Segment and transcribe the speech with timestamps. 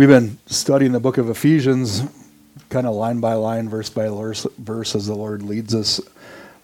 [0.00, 2.04] We've been studying the book of Ephesians,
[2.70, 6.00] kind of line by line, verse by verse, as the Lord leads us.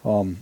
[0.03, 0.37] Um,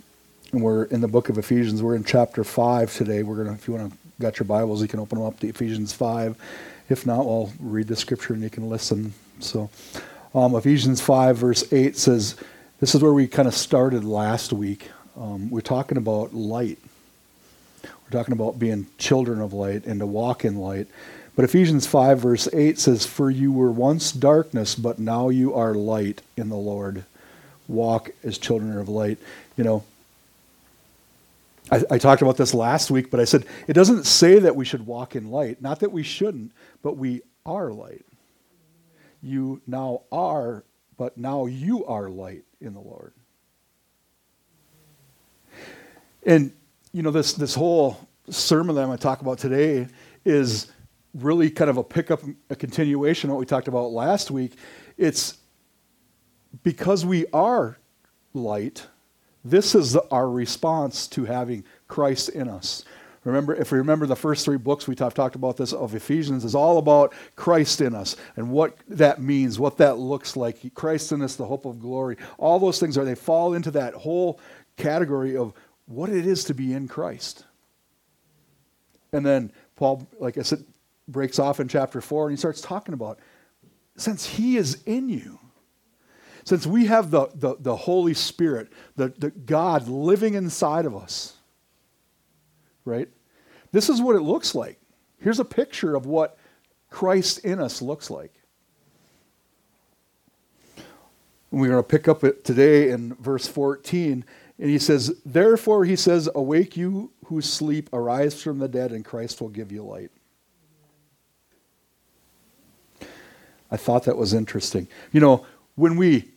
[0.54, 1.84] and we're in the book of Ephesians.
[1.84, 3.22] We're in chapter five today.
[3.22, 5.48] We're gonna, if you want to, got your Bibles, you can open them up to
[5.50, 6.38] Ephesians five.
[6.88, 9.14] If not, I'll read the scripture and you can listen.
[9.42, 9.70] So,
[10.34, 12.38] um, Ephesians five verse eight says,
[12.80, 14.90] "This is where we kind of started last week.
[15.18, 16.80] Um, we're talking about light.
[17.84, 20.88] We're talking about being children of light and to walk in light."
[21.36, 25.74] But Ephesians 5, verse 8 says, For you were once darkness, but now you are
[25.74, 27.04] light in the Lord.
[27.68, 29.18] Walk as children of light.
[29.58, 29.84] You know,
[31.72, 34.66] I, I, talked about this last week, but I said it doesn't say that we
[34.66, 35.62] should walk in light.
[35.62, 36.52] Not that we shouldn't,
[36.84, 38.06] but we are light.
[39.22, 40.64] You now are,
[40.96, 43.14] but now you are light in the Lord.
[46.24, 46.52] And,
[46.94, 47.98] you know, this, this whole
[48.30, 49.88] sermon that I'm going to talk about today
[50.24, 50.72] is
[51.16, 54.54] really kind of a pickup, a continuation of what we talked about last week.
[54.98, 55.38] It's
[56.64, 57.78] because we are
[58.34, 58.88] light,
[59.44, 62.84] this is our response to having Christ in us.
[63.24, 66.46] Remember, if we remember the first three books we talked, talked about this of Ephesians
[66.46, 70.74] is all about Christ in us and what that means, what that looks like.
[70.76, 72.18] Christ in us, the hope of glory.
[72.38, 74.40] All those things are they fall into that whole
[74.78, 75.54] category of
[75.88, 77.46] what it is to be in Christ.
[79.12, 80.64] And then Paul, like I said,
[81.08, 83.20] breaks off in chapter 4 and he starts talking about
[83.98, 85.40] since he is in you,
[86.44, 91.38] since we have the, the, the Holy Spirit, the, the God living inside of us,
[92.84, 93.08] right?
[93.72, 94.80] This is what it looks like.
[95.20, 96.38] Here's a picture of what
[96.90, 98.34] Christ in us looks like.
[101.52, 104.26] We're going to pick up it today in verse 14.
[104.58, 109.06] And he says, Therefore, he says, Awake you who sleep, arise from the dead, and
[109.06, 110.12] Christ will give you light.
[113.76, 114.88] I thought that was interesting.
[115.12, 116.32] You know, when we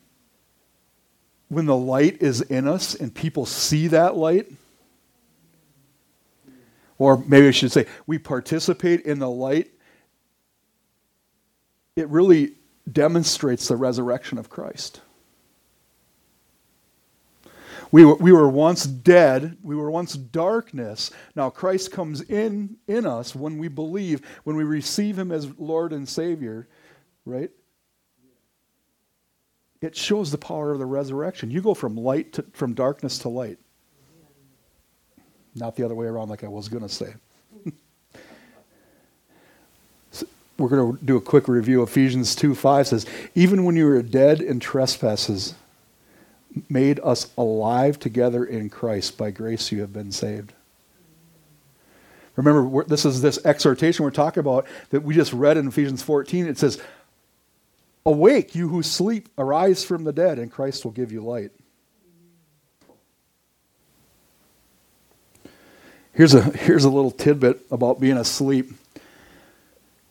[1.50, 4.50] when the light is in us and people see that light,
[6.98, 9.70] or maybe I should say, we participate in the light,
[11.94, 12.54] it really
[12.90, 15.00] demonstrates the resurrection of Christ.
[17.92, 19.58] We were, we were once dead.
[19.62, 21.12] We were once darkness.
[21.36, 25.92] Now Christ comes in in us when we believe, when we receive Him as Lord
[25.92, 26.66] and Savior
[27.28, 27.50] right?
[29.80, 31.50] It shows the power of the resurrection.
[31.50, 33.58] You go from light to from darkness to light.
[35.54, 37.14] Not the other way around like I was going to say.
[40.10, 40.26] so
[40.58, 41.82] we're going to do a quick review.
[41.82, 45.54] Ephesians 2 5 says, Even when you were dead in trespasses,
[46.68, 49.16] made us alive together in Christ.
[49.16, 50.52] By grace you have been saved.
[52.36, 56.46] Remember, this is this exhortation we're talking about that we just read in Ephesians 14.
[56.46, 56.80] It says,
[58.08, 61.50] Awake, you who sleep, arise from the dead, and Christ will give you light.
[66.14, 68.72] Here's a, here's a little tidbit about being asleep.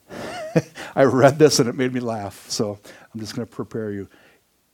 [0.96, 2.78] I read this and it made me laugh, so
[3.12, 4.08] I'm just going to prepare you.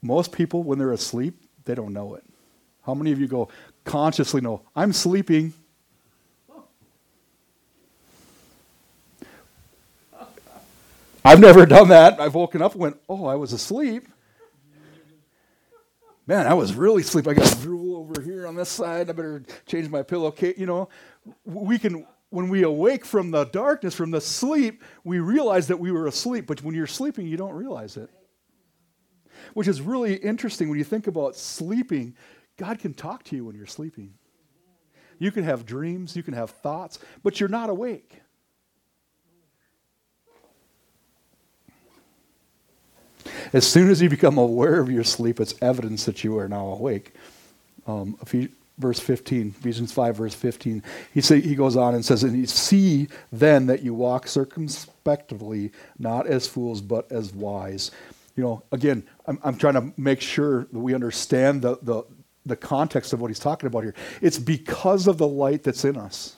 [0.02, 2.24] Most people, when they're asleep, they don't know it.
[2.82, 3.48] How many of you go
[3.84, 5.54] consciously know, I'm sleeping?
[11.24, 12.20] I've never done that.
[12.20, 14.06] I've woken up and went, oh, I was asleep.
[16.26, 17.28] Man, I was really asleep.
[17.28, 19.08] I got drool over here on this side.
[19.08, 20.56] I better change my pillowcase.
[20.58, 20.88] You know,
[21.44, 25.92] we can, when we awake from the darkness, from the sleep, we realize that we
[25.92, 26.46] were asleep.
[26.46, 28.10] But when you're sleeping, you don't realize it.
[29.52, 32.16] Which is really interesting when you think about sleeping.
[32.56, 34.14] God can talk to you when you're sleeping.
[35.18, 38.20] You can have dreams, you can have thoughts, but you're not awake.
[43.52, 46.68] As soon as you become aware of your sleep, it's evidence that you are now
[46.68, 47.14] awake.
[47.86, 48.16] Um,
[48.78, 50.82] verse 15, Ephesians 5, verse 15.
[51.12, 55.70] He, say, he goes on and says, And you see then that you walk circumspectively,
[55.98, 57.90] not as fools, but as wise.
[58.36, 62.02] You know, again, I'm, I'm trying to make sure that we understand the, the,
[62.44, 63.94] the context of what he's talking about here.
[64.20, 66.36] It's because of the light that's in us.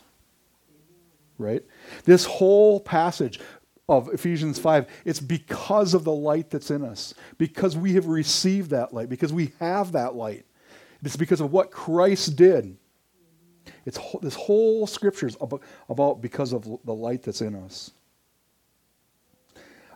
[1.38, 1.62] Right?
[2.04, 3.40] This whole passage,
[3.88, 8.70] of Ephesians 5, it's because of the light that's in us, because we have received
[8.70, 10.44] that light, because we have that light.
[11.02, 12.76] It's because of what Christ did.
[13.84, 15.36] It's this whole scripture is
[15.88, 17.92] about, because of the light that's in us.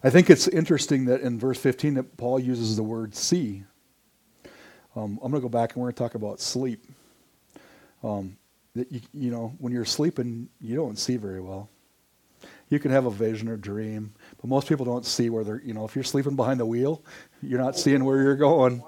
[0.02, 3.64] I think it's interesting that in verse 15 that Paul uses the word see.
[4.96, 6.84] Um, I'm going to go back and we're going to talk about sleep.
[8.02, 8.36] Um,
[8.74, 11.68] that you, you know, when you're sleeping, you don't see very well.
[12.70, 15.74] You can have a vision or dream, but most people don't see where they're, you
[15.74, 17.02] know, if you're sleeping behind the wheel,
[17.42, 18.82] you're not seeing where you're going.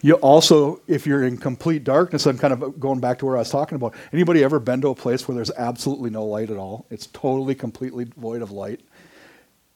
[0.00, 3.40] You also, if you're in complete darkness, I'm kind of going back to where I
[3.40, 3.94] was talking about.
[4.12, 6.86] Anybody ever been to a place where there's absolutely no light at all?
[6.90, 8.80] It's totally, completely void of light.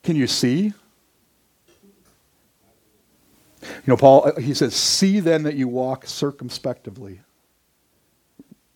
[0.03, 0.73] Can you see?
[3.63, 7.21] You know, Paul, uh, he says, See then that you walk circumspectively.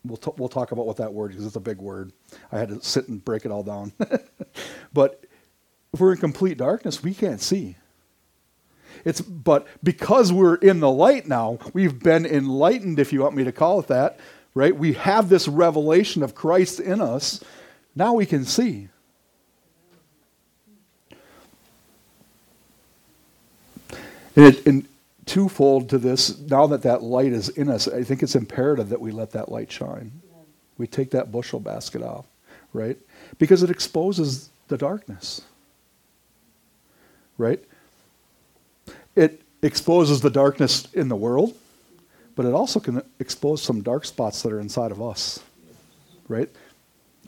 [0.05, 2.13] We'll, t- we'll talk about what that word is because it's a big word.
[2.53, 3.93] I had to sit and break it all down.
[4.93, 5.25] but
[5.93, 7.77] if we're in complete darkness, we can't see.
[9.05, 13.45] It's, but because we're in the light now, we've been enlightened, if you want me
[13.45, 14.19] to call it that,
[14.55, 14.77] right?
[14.77, 17.43] We have this revelation of Christ in us.
[17.95, 18.89] Now we can see.
[24.37, 24.89] And, it, and
[25.27, 29.01] twofold to this, now that that light is in us, I think it's imperative that
[29.01, 30.13] we let that light shine.
[30.77, 32.27] We take that bushel basket off,
[32.73, 32.99] right?
[33.39, 35.43] Because it exposes the darkness,
[37.39, 37.63] right?
[39.15, 41.55] It exposes the darkness in the world,
[42.37, 45.41] but it also can expose some dark spots that are inside of us,
[46.29, 46.51] right?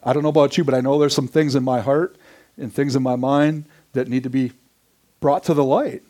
[0.02, 2.16] I don't know about you, but I know there's some things in my heart
[2.58, 4.52] and things in my mind that need to be
[5.20, 6.02] brought to the light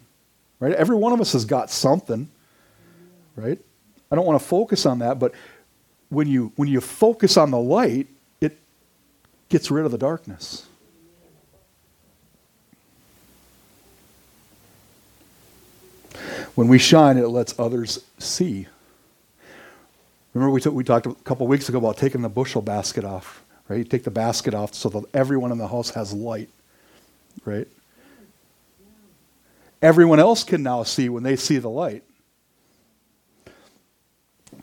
[0.60, 0.72] right?
[0.72, 2.28] Every one of us has got something,
[3.34, 3.58] right?
[4.10, 5.32] I don't want to focus on that, but
[6.08, 8.06] when you when you focus on the light,
[8.40, 8.58] it
[9.48, 10.66] gets rid of the darkness.
[16.54, 18.66] When we shine, it lets others see.
[20.32, 23.44] Remember, we, t- we talked a couple weeks ago about taking the bushel basket off,
[23.68, 23.76] right?
[23.76, 26.48] You take the basket off so that everyone in the house has light,
[27.44, 27.68] right?
[29.82, 32.02] Everyone else can now see when they see the light.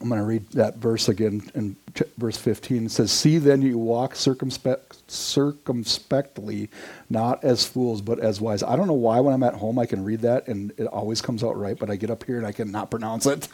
[0.02, 1.78] I'm going to read that verse again in
[2.18, 2.88] verse 15.
[2.88, 6.70] It says, See then you walk circumspect, circumspectly,
[7.10, 8.64] not as fools, but as wise.
[8.64, 11.22] I don't know why when I'm at home I can read that and it always
[11.22, 13.48] comes out right, but I get up here and I cannot pronounce it.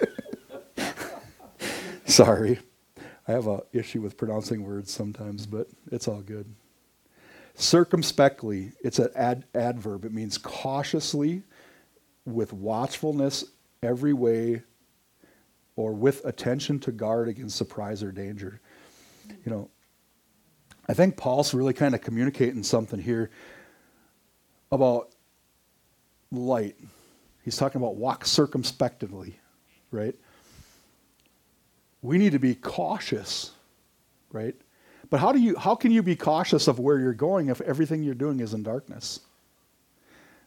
[2.05, 2.59] Sorry.
[3.27, 6.47] I have an issue with pronouncing words sometimes, but it's all good.
[7.53, 10.03] Circumspectly, it's an ad, adverb.
[10.03, 11.43] It means cautiously,
[12.31, 13.45] with watchfulness
[13.83, 14.61] every way
[15.75, 18.59] or with attention to guard against surprise or danger.
[19.45, 19.69] You know,
[20.87, 23.29] I think Paul's really kind of communicating something here
[24.71, 25.11] about
[26.31, 26.75] light.
[27.43, 29.39] He's talking about walk circumspectly,
[29.91, 30.15] right?
[32.01, 33.51] We need to be cautious,
[34.31, 34.55] right?
[35.09, 38.03] But how do you how can you be cautious of where you're going if everything
[38.03, 39.21] you're doing is in darkness?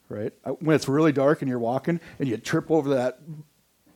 [0.08, 0.32] Right?
[0.44, 3.20] Uh, when it's really dark and you're walking and you trip over that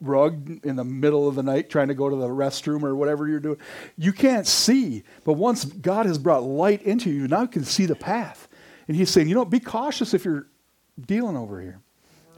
[0.01, 3.27] rug in the middle of the night trying to go to the restroom or whatever
[3.29, 3.59] you're doing,
[3.97, 5.03] you can't see.
[5.25, 8.49] But once God has brought light into you, now you can see the path.
[8.89, 10.47] And He's saying, you know, be cautious if you're
[11.01, 11.81] dealing over here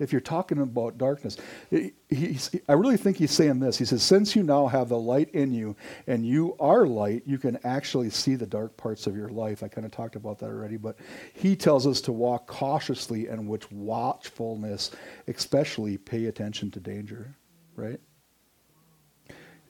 [0.01, 1.37] if you're talking about darkness.
[1.73, 3.79] I really think he's saying this.
[3.79, 7.39] He says, Since you now have the light in you and you are light, you
[7.39, 9.63] can actually see the dark parts of your life.
[9.63, 10.97] I kind of talked about that already, but
[11.35, 14.91] he tells us to walk cautiously and with watchfulness,
[15.27, 17.35] especially pay attention to danger,
[17.77, 18.01] right?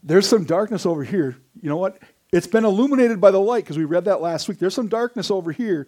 [0.02, 1.36] There's some darkness over here.
[1.60, 1.98] You know what?
[2.32, 4.58] It's been illuminated by the light because we read that last week.
[4.58, 5.86] There's some darkness over here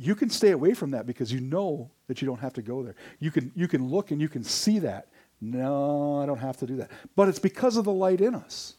[0.00, 2.82] you can stay away from that because you know that you don't have to go
[2.82, 2.94] there.
[3.18, 5.08] You can, you can look and you can see that.
[5.42, 6.90] No, I don't have to do that.
[7.14, 8.76] But it's because of the light in us.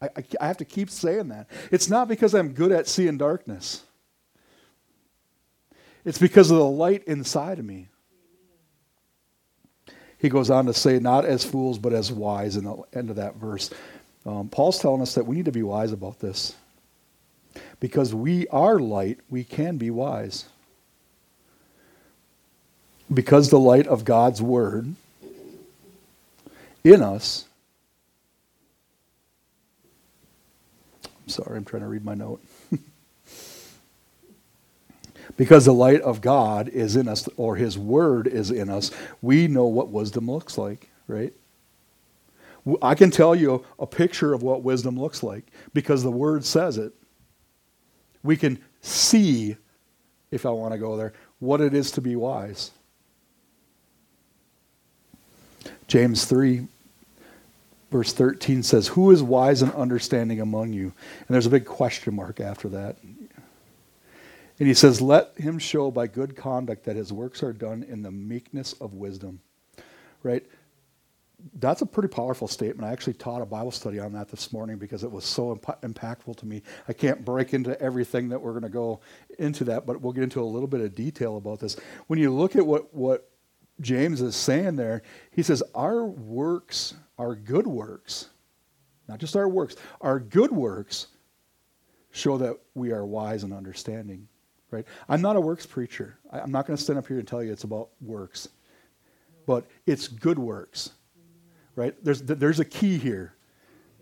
[0.00, 1.48] I, I, I have to keep saying that.
[1.72, 3.82] It's not because I'm good at seeing darkness,
[6.04, 7.88] it's because of the light inside of me.
[10.18, 13.16] He goes on to say, not as fools, but as wise in the end of
[13.16, 13.70] that verse.
[14.24, 16.54] Um, Paul's telling us that we need to be wise about this.
[17.80, 20.46] Because we are light, we can be wise.
[23.12, 24.94] Because the light of God's Word
[26.82, 27.46] in us.
[31.04, 32.42] I'm sorry, I'm trying to read my note.
[35.36, 38.90] because the light of God is in us, or His Word is in us,
[39.22, 41.32] we know what wisdom looks like, right?
[42.80, 46.78] I can tell you a picture of what wisdom looks like because the Word says
[46.78, 46.94] it
[48.24, 49.56] we can see,
[50.32, 52.72] if I want to go there, what it is to be wise.
[55.86, 56.66] James 3,
[57.92, 60.86] verse 13 says, Who is wise and understanding among you?
[60.86, 62.96] And there's a big question mark after that.
[64.58, 68.02] And he says, Let him show by good conduct that his works are done in
[68.02, 69.40] the meekness of wisdom.
[70.22, 70.46] Right?
[71.54, 72.88] That's a pretty powerful statement.
[72.88, 75.82] I actually taught a Bible study on that this morning because it was so imp-
[75.82, 76.62] impactful to me.
[76.88, 79.00] I can't break into everything that we're going to go
[79.38, 81.76] into that, but we'll get into a little bit of detail about this.
[82.06, 83.30] When you look at what, what
[83.80, 88.30] James is saying there, he says, Our works, our good works,
[89.08, 91.08] not just our works, our good works
[92.10, 94.28] show that we are wise and understanding.
[94.70, 94.86] Right?
[95.08, 96.18] I'm not a works preacher.
[96.32, 98.48] I'm not going to stand up here and tell you it's about works,
[99.46, 100.92] but it's good works
[101.76, 101.94] right?
[102.04, 103.34] There's, there's a key here,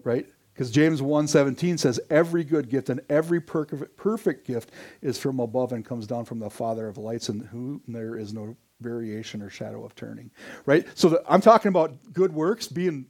[0.05, 0.26] right?
[0.52, 5.85] Because James 1.17 says, every good gift and every perfect gift is from above and
[5.85, 9.85] comes down from the Father of lights, and who there is no variation or shadow
[9.85, 10.31] of turning,
[10.67, 10.87] right?
[10.95, 13.07] So the, I'm talking about good works being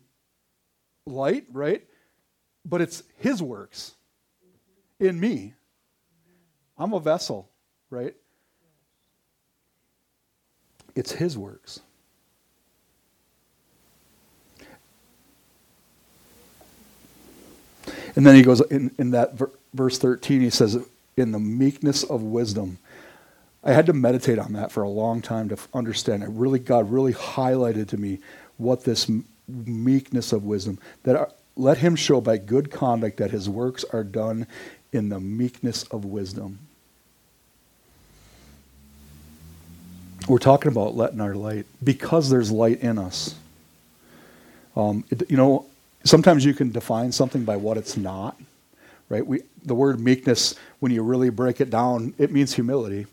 [1.06, 1.84] light, right?
[2.64, 3.94] But it's His works
[5.00, 5.54] in me.
[6.78, 7.50] I'm a vessel,
[7.90, 8.14] right?
[10.94, 11.80] It's His works.
[18.14, 20.78] And then he goes in, in that ver- verse 13, he says,
[21.16, 22.78] in the meekness of wisdom.
[23.64, 26.28] I had to meditate on that for a long time to understand it.
[26.30, 28.18] Really, God really highlighted to me
[28.56, 29.10] what this
[29.48, 34.04] meekness of wisdom, that are, let him show by good conduct that his works are
[34.04, 34.46] done
[34.92, 36.58] in the meekness of wisdom.
[40.28, 43.34] We're talking about letting our light because there's light in us.
[44.76, 45.66] Um, it, you know,
[46.04, 48.38] sometimes you can define something by what it's not,
[49.08, 49.26] right?
[49.26, 53.06] We, the word meekness, when you really break it down, it means humility,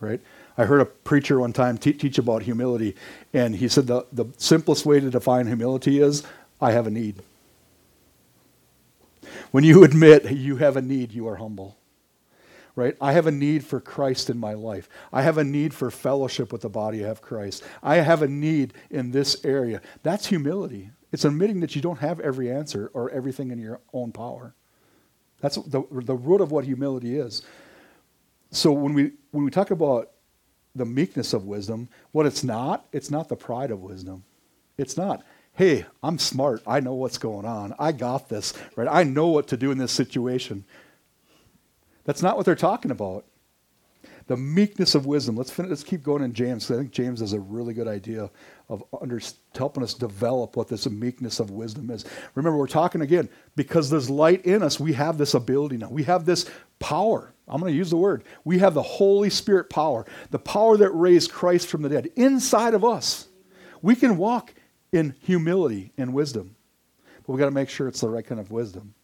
[0.00, 0.20] right?
[0.58, 2.96] I heard a preacher one time te- teach about humility,
[3.32, 6.22] and he said the, the simplest way to define humility is
[6.60, 7.22] I have a need.
[9.50, 11.76] When you admit you have a need, you are humble.
[12.74, 12.94] Right?
[13.00, 14.86] I have a need for Christ in my life.
[15.10, 17.64] I have a need for fellowship with the body of Christ.
[17.82, 19.80] I have a need in this area.
[20.02, 20.90] That's humility.
[21.12, 24.54] It's admitting that you don't have every answer or everything in your own power.
[25.40, 27.42] That's the, the root of what humility is.
[28.50, 30.10] So when we when we talk about
[30.74, 34.24] the meekness of wisdom, what it's not, it's not the pride of wisdom.
[34.76, 36.62] It's not, hey, I'm smart.
[36.66, 37.74] I know what's going on.
[37.78, 38.88] I got this, right?
[38.90, 40.64] I know what to do in this situation.
[42.04, 43.24] That's not what they're talking about.
[44.26, 45.36] The meekness of wisdom.
[45.36, 46.70] Let's, finish, let's keep going in James.
[46.70, 48.30] I think James has a really good idea
[48.68, 49.20] of under,
[49.56, 52.04] helping us develop what this meekness of wisdom is.
[52.34, 55.88] Remember, we're talking again, because there's light in us, we have this ability now.
[55.88, 57.32] We have this power.
[57.46, 58.24] I'm going to use the word.
[58.44, 62.74] We have the Holy Spirit power, the power that raised Christ from the dead inside
[62.74, 63.28] of us.
[63.82, 64.52] We can walk
[64.92, 66.56] in humility and wisdom,
[67.24, 68.94] but we've got to make sure it's the right kind of wisdom.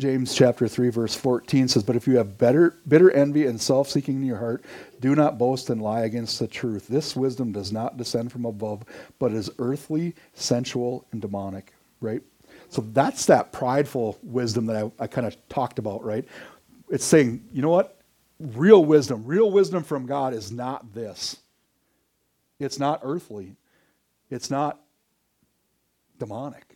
[0.00, 4.16] James chapter 3 verse 14 says, "But if you have better, bitter envy and self-seeking
[4.16, 4.64] in your heart,
[4.98, 6.88] do not boast and lie against the truth.
[6.88, 8.82] This wisdom does not descend from above,
[9.18, 12.22] but is earthly, sensual, and demonic." Right?
[12.70, 16.24] So that's that prideful wisdom that I, I kind of talked about, right?
[16.88, 18.00] It's saying, you know what?
[18.38, 21.36] Real wisdom, real wisdom from God is not this.
[22.58, 23.56] It's not earthly.
[24.30, 24.80] It's not
[26.18, 26.69] demonic.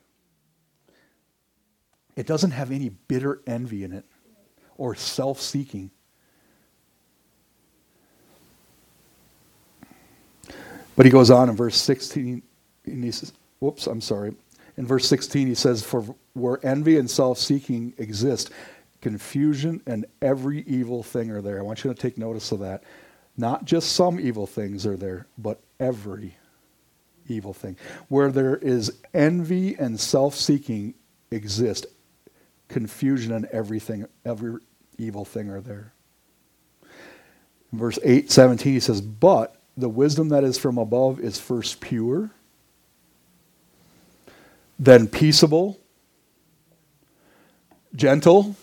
[2.17, 4.05] It doesn't have any bitter envy in it
[4.77, 5.91] or self seeking.
[10.97, 12.43] But he goes on in verse 16,
[12.87, 14.35] and he says, whoops, I'm sorry.
[14.77, 16.03] In verse 16, he says, For
[16.35, 18.51] where envy and self seeking exist,
[19.01, 21.59] confusion and every evil thing are there.
[21.59, 22.85] I want you to take notice of that.
[23.37, 26.37] Not just some evil things are there, but every
[27.29, 27.77] evil thing.
[28.09, 30.95] Where there is envy and self seeking
[31.31, 31.87] exist,
[32.75, 34.59] confusion and everything, every
[34.99, 35.93] evil thing are there.
[37.73, 42.31] Verse 8, 17, he says, But the wisdom that is from above is first pure,
[44.77, 45.79] then peaceable,
[47.95, 48.57] gentle,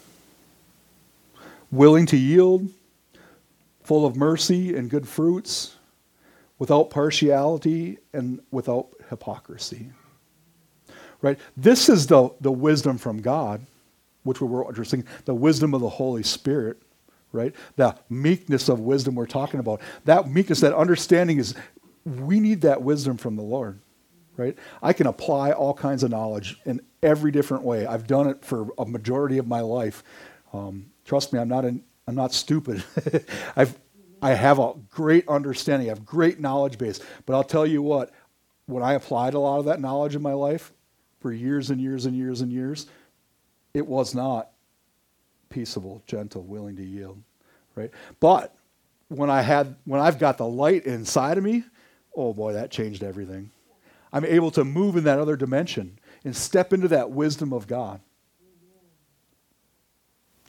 [1.71, 2.67] willing to yield,
[3.83, 5.77] full of mercy and good fruits,
[6.59, 9.89] without partiality and without hypocrisy.
[11.21, 11.39] Right?
[11.55, 13.65] This is the, the wisdom from God
[14.23, 16.81] which we were addressing, the wisdom of the Holy Spirit,
[17.31, 17.55] right?
[17.75, 19.81] The meekness of wisdom we're talking about.
[20.05, 21.55] That meekness, that understanding is,
[22.05, 23.79] we need that wisdom from the Lord,
[24.37, 24.57] right?
[24.81, 27.85] I can apply all kinds of knowledge in every different way.
[27.85, 30.03] I've done it for a majority of my life.
[30.53, 32.83] Um, trust me, I'm not, in, I'm not stupid.
[33.55, 33.77] I've,
[34.21, 36.99] I have a great understanding, I have great knowledge base.
[37.25, 38.11] But I'll tell you what,
[38.67, 40.71] when I applied a lot of that knowledge in my life
[41.19, 42.87] for years and years and years and years,
[43.73, 44.49] it was not
[45.49, 47.21] peaceable, gentle, willing to yield,
[47.75, 47.91] right?
[48.19, 48.55] But
[49.09, 51.63] when I had when I've got the light inside of me,
[52.15, 53.51] oh boy, that changed everything.
[54.13, 58.01] I'm able to move in that other dimension and step into that wisdom of God.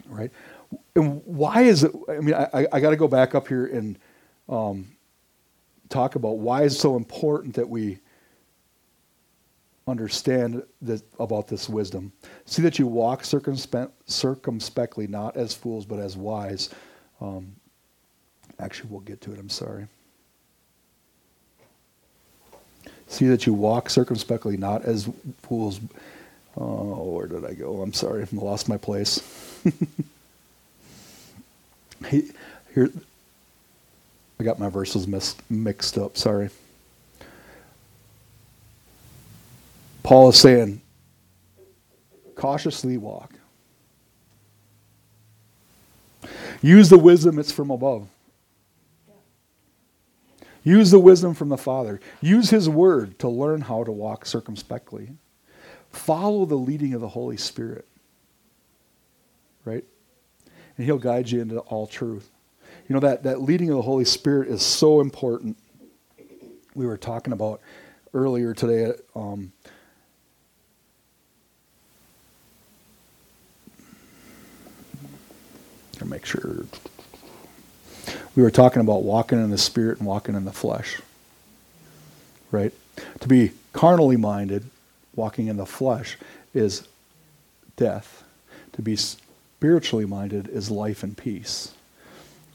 [0.06, 0.30] Right?
[0.96, 1.92] And why is it?
[2.08, 3.98] I mean, I, I got to go back up here and
[4.48, 4.88] um,
[5.88, 8.00] talk about why it's so important that we
[9.86, 12.12] understand that, about this wisdom.
[12.46, 16.70] See that you walk circumspe- circumspectly, not as fools, but as wise.
[17.20, 17.56] Um,
[18.58, 19.38] actually, we'll get to it.
[19.38, 19.88] I'm sorry.
[23.08, 25.08] See that you walk circumspectly, not as
[25.42, 25.80] fools.
[26.56, 27.82] Oh, where did I go?
[27.82, 29.20] I'm sorry, I lost my place.
[32.08, 32.90] Here,
[34.40, 36.16] I got my verses mis- mixed up.
[36.16, 36.50] Sorry.
[40.02, 40.82] Paul is saying,
[42.34, 43.32] cautiously walk.
[46.60, 48.08] Use the wisdom that's from above.
[50.64, 52.00] Use the wisdom from the Father.
[52.20, 55.10] Use His Word to learn how to walk circumspectly.
[55.90, 57.86] Follow the leading of the Holy Spirit.
[59.64, 59.84] Right?
[60.76, 62.30] And He'll guide you into all truth.
[62.88, 65.56] You know, that, that leading of the Holy Spirit is so important.
[66.74, 67.60] We were talking about
[68.14, 68.92] earlier today.
[69.16, 69.52] Um,
[76.02, 76.64] to make sure
[78.34, 81.00] we were talking about walking in the spirit and walking in the flesh.
[82.50, 82.72] Right?
[83.20, 84.64] To be carnally minded,
[85.14, 86.18] walking in the flesh,
[86.54, 86.86] is
[87.76, 88.24] death.
[88.72, 91.72] To be spiritually minded is life and peace.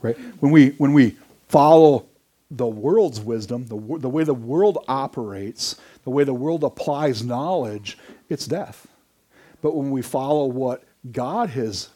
[0.02, 0.18] Right?
[0.40, 1.16] When we when we
[1.48, 2.06] follow
[2.50, 7.98] the world's wisdom, the, the way the world operates, the way the world applies knowledge,
[8.30, 8.88] it's death.
[9.62, 11.90] But when we follow what God has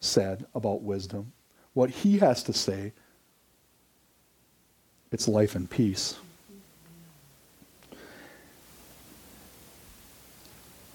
[0.00, 1.32] said about wisdom,
[1.74, 2.92] what he has to say,
[5.12, 6.16] it's life and peace.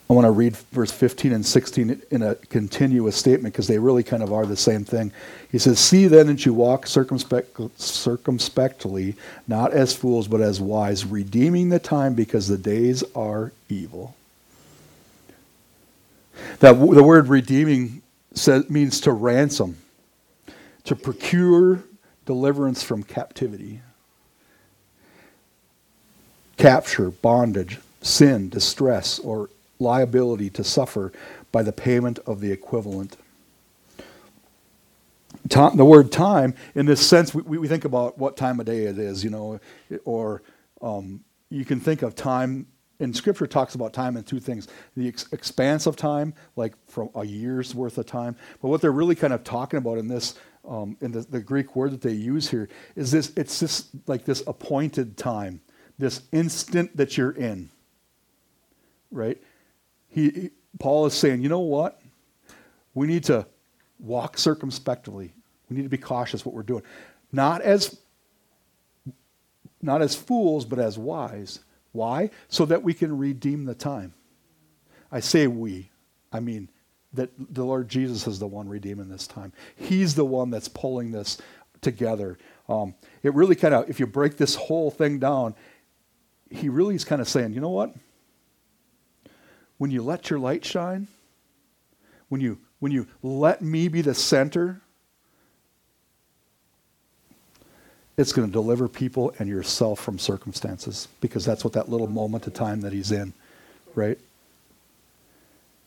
[0.07, 4.03] I want to read verse 15 and 16 in a continuous statement because they really
[4.03, 5.11] kind of are the same thing.
[5.51, 9.15] He says, See then that you walk circumspect, circumspectly,
[9.47, 14.15] not as fools, but as wise, redeeming the time because the days are evil.
[16.59, 18.03] That the word redeeming
[18.35, 19.77] says, means to ransom
[20.85, 21.83] to procure
[22.25, 23.81] deliverance from captivity,
[26.57, 31.11] capture, bondage, sin, distress, or liability to suffer
[31.51, 33.17] by the payment of the equivalent.
[35.47, 38.97] The word time, in this sense, we, we think about what time of day it
[38.97, 39.59] is, you know,
[40.03, 40.41] or
[40.81, 42.67] um, you can think of time
[42.99, 47.09] and scripture talks about time in two things the ex- expanse of time like from
[47.15, 50.35] a year's worth of time but what they're really kind of talking about in this
[50.67, 54.25] um, in the, the, Greek word that they use here is this it's just like
[54.25, 55.61] this appointed time,
[55.97, 57.69] this instant that you're in.
[59.11, 59.41] Right?
[60.09, 62.01] He, he, Paul is saying, you know what?
[62.93, 63.45] We need to
[63.99, 65.33] walk circumspectly.
[65.69, 66.83] We need to be cautious what we're doing.
[67.31, 67.97] Not as
[69.81, 71.59] not as fools, but as wise.
[71.95, 72.29] Why?
[72.47, 74.13] So that we can redeem the time.
[75.11, 75.91] I say we.
[76.31, 76.69] I mean
[77.13, 79.53] that the Lord Jesus is the one redeeming this time.
[79.75, 81.37] He's the one that's pulling this
[81.81, 82.37] together.
[82.67, 85.55] Um, it really kind of, if you break this whole thing down,
[86.49, 87.93] he really is kind of saying, you know what?
[89.77, 91.07] When you let your light shine,
[92.29, 94.81] when you when you let me be the center,
[98.17, 102.47] it's going to deliver people and yourself from circumstances because that's what that little moment
[102.47, 103.33] of time that he's in,
[103.93, 104.17] right?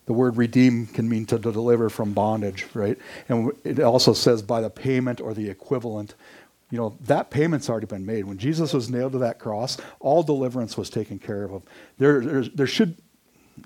[0.06, 2.98] The word redeem can mean to deliver from bondage, right?
[3.28, 6.14] And it also says by the payment or the equivalent.
[6.70, 8.24] You know, that payment's already been made.
[8.24, 11.62] When Jesus was nailed to that cross, all deliverance was taken care of.
[11.98, 12.96] There, there should,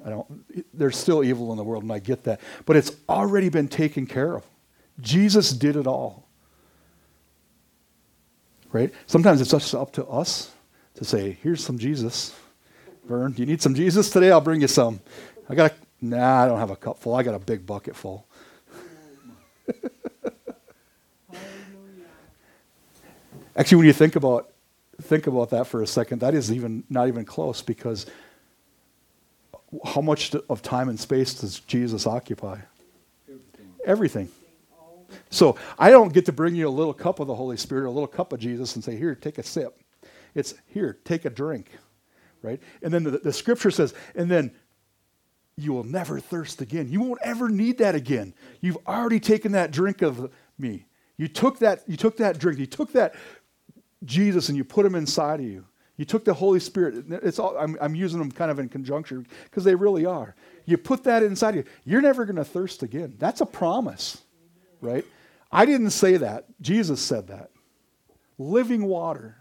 [0.05, 0.27] I don't,
[0.73, 2.41] there's still evil in the world, and I get that.
[2.65, 4.45] But it's already been taken care of.
[5.01, 6.29] Jesus did it all.
[8.73, 8.93] Right?
[9.07, 10.51] Sometimes it's just up to us
[10.95, 12.35] to say, here's some Jesus.
[13.05, 14.31] Vern, do you need some Jesus today?
[14.31, 15.01] I'll bring you some.
[15.49, 17.15] I got a Nah, I don't have a cup full.
[17.15, 18.27] I got a big bucket full.
[23.57, 24.51] Actually, when you think about
[25.01, 28.07] think about that for a second, that is even not even close because
[29.85, 32.59] how much of time and space does Jesus occupy?
[33.29, 33.73] Everything.
[33.85, 34.29] Everything.
[35.31, 37.91] So I don't get to bring you a little cup of the Holy Spirit, a
[37.91, 39.79] little cup of Jesus, and say, "Here, take a sip."
[40.35, 41.71] It's here, take a drink,
[42.41, 42.61] right?
[42.83, 44.53] And then the, the scripture says, and then
[45.57, 46.89] you will never thirst again.
[46.89, 48.35] You won't ever need that again.
[48.61, 50.87] You've already taken that drink of me.
[51.19, 53.15] You took that, you took that drink, you took that
[54.05, 55.67] Jesus and you put him inside of you.
[55.99, 57.05] You took the Holy Spirit.
[57.11, 60.35] It's all, I'm, I'm using them kind of in conjunction because they really are.
[60.65, 61.65] You put that inside of you.
[61.85, 63.15] You're never going to thirst again.
[63.19, 64.23] That's a promise,
[64.83, 65.07] right?
[65.51, 66.45] I didn't say that.
[66.61, 67.51] Jesus said that.
[68.39, 69.37] Living water.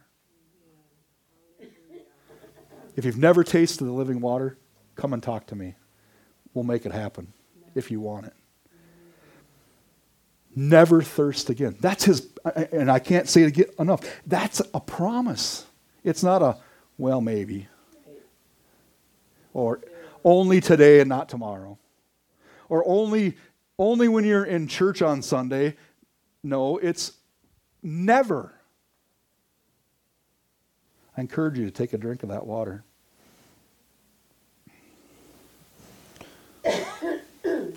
[2.95, 4.57] If you've never tasted the living water,
[4.95, 5.75] come and talk to me.
[6.53, 7.33] We'll make it happen
[7.75, 8.33] if you want it.
[10.53, 11.77] Never thirst again.
[11.79, 12.27] That's his,
[12.73, 14.01] and I can't say it enough.
[14.27, 15.65] That's a promise.
[16.03, 16.57] It's not a,
[16.97, 17.67] well, maybe.
[19.53, 19.79] Or
[20.25, 21.77] only today and not tomorrow.
[22.67, 23.37] Or only,
[23.81, 25.75] only when you're in church on Sunday.
[26.43, 27.13] No, it's
[27.81, 28.53] never.
[31.17, 32.83] I encourage you to take a drink of that water.
[36.63, 37.73] I'm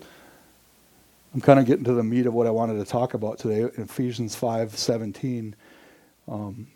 [1.41, 3.63] kind of getting to the meat of what I wanted to talk about today.
[3.79, 5.57] Ephesians 5 17
[6.29, 6.67] um,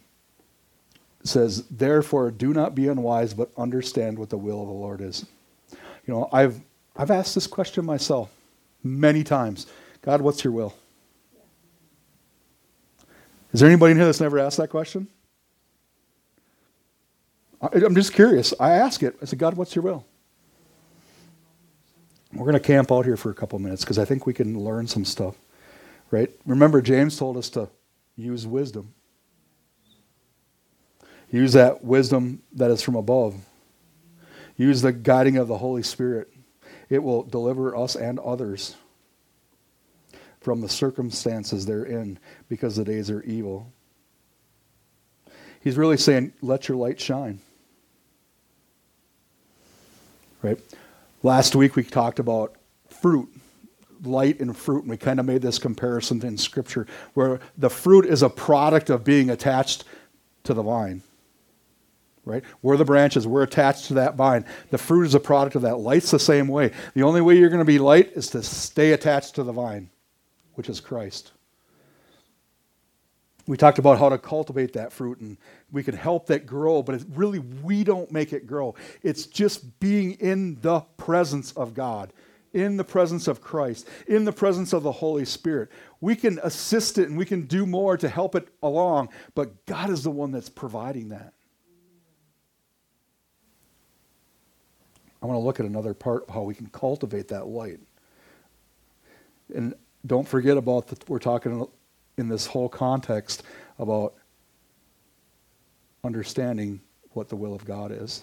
[1.23, 5.27] says, Therefore, do not be unwise, but understand what the will of the Lord is.
[5.71, 6.63] You know, I've,
[6.97, 8.31] I've asked this question myself
[8.83, 9.67] many times
[10.03, 10.75] God, what's your will?
[13.53, 15.09] Is there anybody in here that's never asked that question?
[17.61, 18.55] I'm just curious.
[18.61, 19.17] I ask it.
[19.21, 20.07] I said, God, what's your will?
[22.33, 24.59] We're going to camp out here for a couple minutes because I think we can
[24.61, 25.35] learn some stuff,
[26.11, 26.31] right?
[26.47, 27.69] Remember, James told us to
[28.17, 28.95] use wisdom.
[31.31, 33.35] Use that wisdom that is from above.
[34.57, 36.33] Use the guiding of the Holy Spirit.
[36.91, 38.77] It will deliver us and others
[40.41, 43.73] from the circumstances they're in because the days are evil.
[45.61, 47.41] He's really saying, let your light shine.
[50.41, 50.59] Right?
[51.23, 52.55] Last week we talked about
[52.89, 53.29] fruit,
[54.05, 58.07] light and fruit, and we kind of made this comparison in Scripture where the fruit
[58.07, 59.85] is a product of being attached
[60.45, 61.03] to the vine.
[62.29, 62.45] Right?
[62.63, 64.45] We're the branches, we're attached to that vine.
[64.71, 65.79] The fruit is a product of that.
[65.79, 66.73] Light's the same way.
[66.95, 69.91] The only way you're going to be light is to stay attached to the vine,
[70.55, 71.33] which is Christ
[73.49, 75.39] we talked about how to cultivate that fruit and
[75.73, 78.75] we can help that grow, but really we don't make it grow.
[79.03, 82.13] It's just being in the presence of God,
[82.53, 85.71] in the presence of Christ, in the presence of the Holy Spirit.
[86.03, 89.89] We can assist it and we can do more to help it along, but God
[89.89, 91.33] is the one that's providing that.
[95.23, 97.81] I want to look at another part of how we can cultivate that light.
[99.55, 99.75] And
[100.07, 101.67] don't forget about that we're talking
[102.17, 103.43] in this whole context
[103.79, 104.15] about
[106.05, 106.81] understanding
[107.13, 108.23] what the will of God is.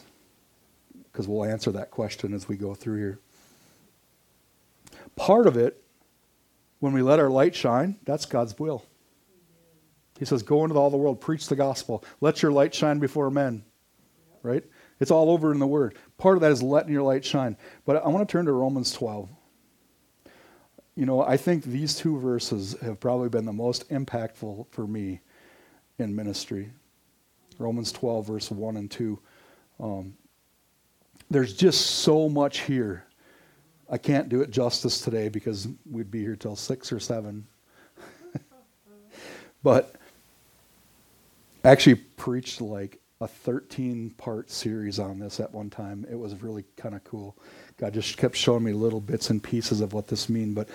[1.11, 3.19] Because we'll answer that question as we go through here.
[5.15, 5.81] Part of it,
[6.79, 8.85] when we let our light shine, that's God's will.
[10.19, 13.29] He says, Go into all the world, preach the gospel, let your light shine before
[13.29, 13.63] men.
[14.43, 14.63] Right?
[14.99, 15.95] It's all over in the Word.
[16.17, 17.57] Part of that is letting your light shine.
[17.85, 19.29] But I want to turn to Romans 12
[20.95, 25.19] you know, I think these two verses have probably been the most impactful for me
[25.99, 26.71] in ministry.
[27.59, 29.19] Romans 12, verse 1 and 2.
[29.79, 30.13] Um,
[31.29, 33.05] there's just so much here.
[33.89, 37.45] I can't do it justice today because we'd be here till 6 or 7.
[39.63, 39.95] but
[41.63, 46.05] I actually preached like a 13 part series on this at one time.
[46.11, 47.35] It was really kind of cool.
[47.77, 50.55] God just kept showing me little bits and pieces of what this means.
[50.55, 50.69] But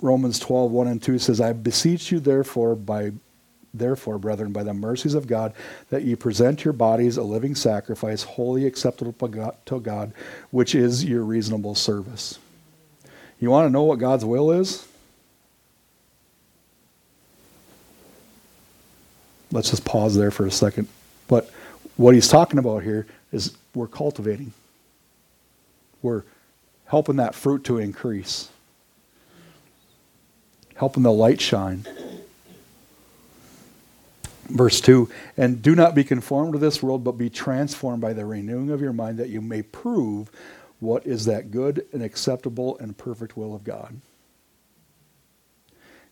[0.00, 3.12] Romans 12, 1 and 2 says, I beseech you therefore by
[3.74, 5.52] therefore, brethren, by the mercies of God,
[5.90, 9.12] that ye present your bodies a living sacrifice, holy acceptable
[9.66, 10.12] to God,
[10.52, 12.38] which is your reasonable service.
[13.40, 14.86] You want to know what God's will is?
[19.50, 20.88] Let's just pause there for a second.
[21.26, 21.50] But
[21.96, 24.52] what he's talking about here is we're cultivating.
[26.02, 26.24] We're
[26.86, 28.48] helping that fruit to increase,
[30.74, 31.86] helping the light shine.
[34.48, 38.26] Verse 2 And do not be conformed to this world, but be transformed by the
[38.26, 40.30] renewing of your mind, that you may prove
[40.80, 44.00] what is that good and acceptable and perfect will of God.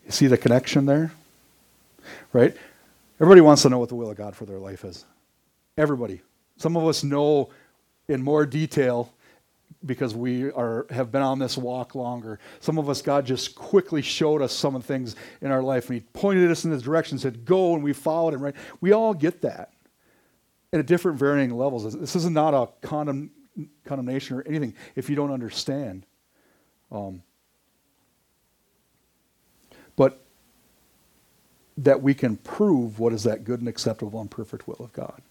[0.06, 1.12] You see the connection there?
[2.32, 2.56] Right?
[3.20, 5.04] Everybody wants to know what the will of God for their life is.
[5.76, 6.20] Everybody.
[6.56, 7.50] Some of us know
[8.08, 9.12] in more detail
[9.84, 12.38] because we are have been on this walk longer.
[12.60, 15.88] Some of us, God just quickly showed us some of the things in our life,
[15.88, 18.42] and He pointed us in this direction, said, "Go," and we followed Him.
[18.42, 18.54] Right?
[18.80, 19.72] We all get that
[20.72, 21.92] at different varying levels.
[21.94, 23.30] This is not a condemn,
[23.84, 26.06] condemnation or anything if you don't understand.
[26.90, 27.22] Um,
[29.96, 30.24] but
[31.78, 35.22] that we can prove what is that good and acceptable and perfect will of God.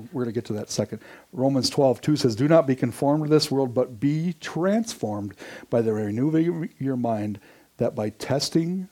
[0.00, 1.00] We're going to get to that second.
[1.32, 5.34] Romans 12, 2 says, Do not be conformed to this world, but be transformed
[5.70, 7.40] by the renewing of your mind,
[7.76, 8.88] that by testing,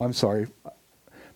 [0.00, 0.46] I'm sorry,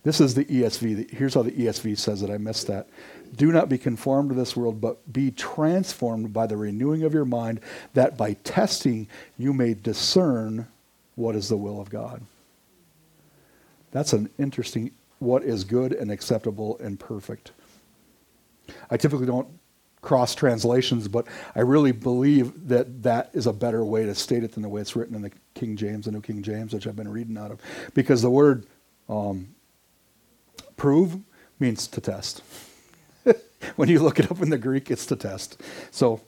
[0.04, 1.10] this is the ESV.
[1.10, 2.30] Here's how the ESV says it.
[2.30, 2.88] I missed that.
[3.36, 7.24] Do not be conformed to this world, but be transformed by the renewing of your
[7.24, 7.60] mind,
[7.94, 10.66] that by testing you may discern
[11.14, 12.22] what is the will of God.
[13.90, 17.52] That's an interesting, what is good and acceptable and perfect.
[18.90, 19.48] I typically don't
[20.00, 24.52] cross translations, but I really believe that that is a better way to state it
[24.52, 26.96] than the way it's written in the King James, the New King James, which I've
[26.96, 27.60] been reading out of.
[27.94, 28.66] Because the word
[29.08, 29.48] um,
[30.76, 31.18] prove
[31.58, 32.42] means to test.
[33.76, 35.60] when you look it up in the Greek, it's to test.
[35.90, 36.20] So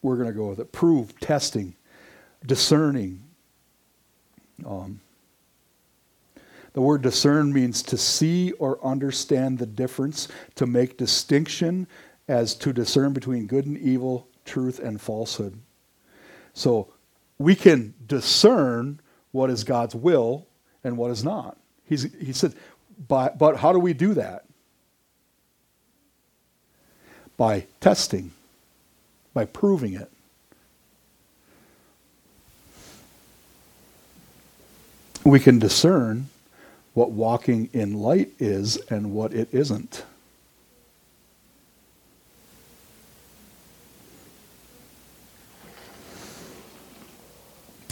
[0.00, 0.72] we're going to go with it.
[0.72, 1.74] Prove, testing,
[2.46, 3.22] discerning.
[4.66, 5.00] Um,
[6.72, 11.86] the word discern means to see or understand the difference, to make distinction
[12.28, 15.58] as to discern between good and evil, truth and falsehood.
[16.54, 16.88] So
[17.38, 19.00] we can discern
[19.32, 20.46] what is God's will
[20.82, 21.58] and what is not.
[21.84, 22.54] He's, he said,
[23.08, 24.44] but, but how do we do that?
[27.36, 28.32] By testing,
[29.34, 30.10] by proving it.
[35.24, 36.28] We can discern
[36.94, 40.04] what walking in light is and what it isn't.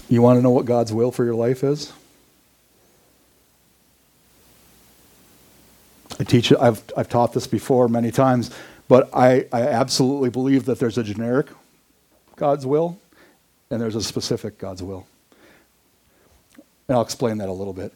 [0.08, 1.92] You want to know what God's will for your life is?
[6.18, 8.50] I teach I've, I've taught this before many times,
[8.88, 11.46] but I, I absolutely believe that there's a generic
[12.36, 12.98] God's will
[13.70, 15.06] and there's a specific God's will.
[16.88, 17.94] And I'll explain that a little bit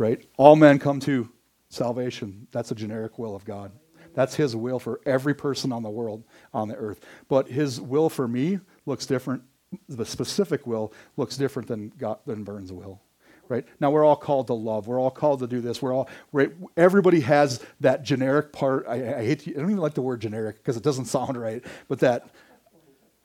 [0.00, 0.26] right?
[0.38, 1.28] All men come to
[1.68, 2.48] salvation.
[2.52, 3.70] That's a generic will of God.
[4.14, 7.00] That's his will for every person on the world, on the earth.
[7.28, 9.42] But his will for me looks different.
[9.88, 13.02] The specific will looks different than God, than Vern's will.
[13.48, 13.66] Right?
[13.78, 14.86] Now we're all called to love.
[14.86, 15.82] We're all called to do this.
[15.82, 16.50] We're all right.
[16.76, 18.86] Everybody has that generic part.
[18.88, 19.40] I, I hate.
[19.40, 21.62] To, I don't even like the word generic because it doesn't sound right.
[21.88, 22.30] But that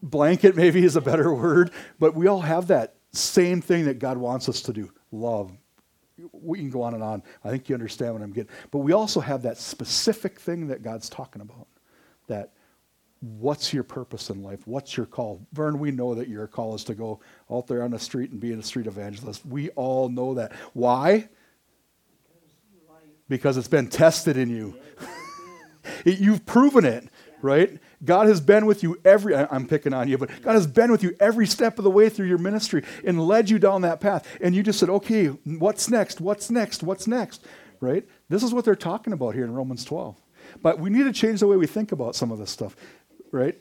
[0.01, 1.71] blanket maybe is a better word.
[1.99, 5.51] But we all have that same thing that God wants us to do: love,
[6.31, 7.23] we can go on and on.
[7.43, 8.51] I think you understand what I'm getting.
[8.71, 11.67] But we also have that specific thing that God's talking about.
[12.27, 12.51] That
[13.19, 14.65] what's your purpose in life?
[14.65, 15.45] What's your call?
[15.53, 17.19] Vern, we know that your call is to go
[17.51, 19.45] out there on the street and be a street evangelist.
[19.45, 20.53] We all know that.
[20.73, 21.27] Why?
[23.27, 24.77] Because it's been tested in you.
[26.05, 27.09] You've proven it,
[27.41, 27.79] right?
[28.03, 31.03] God has been with you every, I'm picking on you, but God has been with
[31.03, 34.27] you every step of the way through your ministry and led you down that path.
[34.41, 36.19] And you just said, okay, what's next?
[36.19, 36.83] What's next?
[36.83, 37.45] What's next?
[37.79, 38.05] Right?
[38.29, 40.19] This is what they're talking about here in Romans 12.
[40.61, 42.75] But we need to change the way we think about some of this stuff,
[43.31, 43.57] right?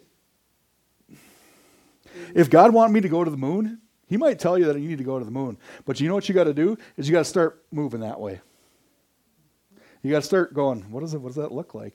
[2.35, 4.89] If God wanted me to go to the moon, He might tell you that you
[4.89, 5.57] need to go to the moon.
[5.85, 6.79] But you know what you got to do?
[6.97, 8.41] Is you got to start moving that way.
[10.03, 11.95] You got to start going, what, is it, what does that look like?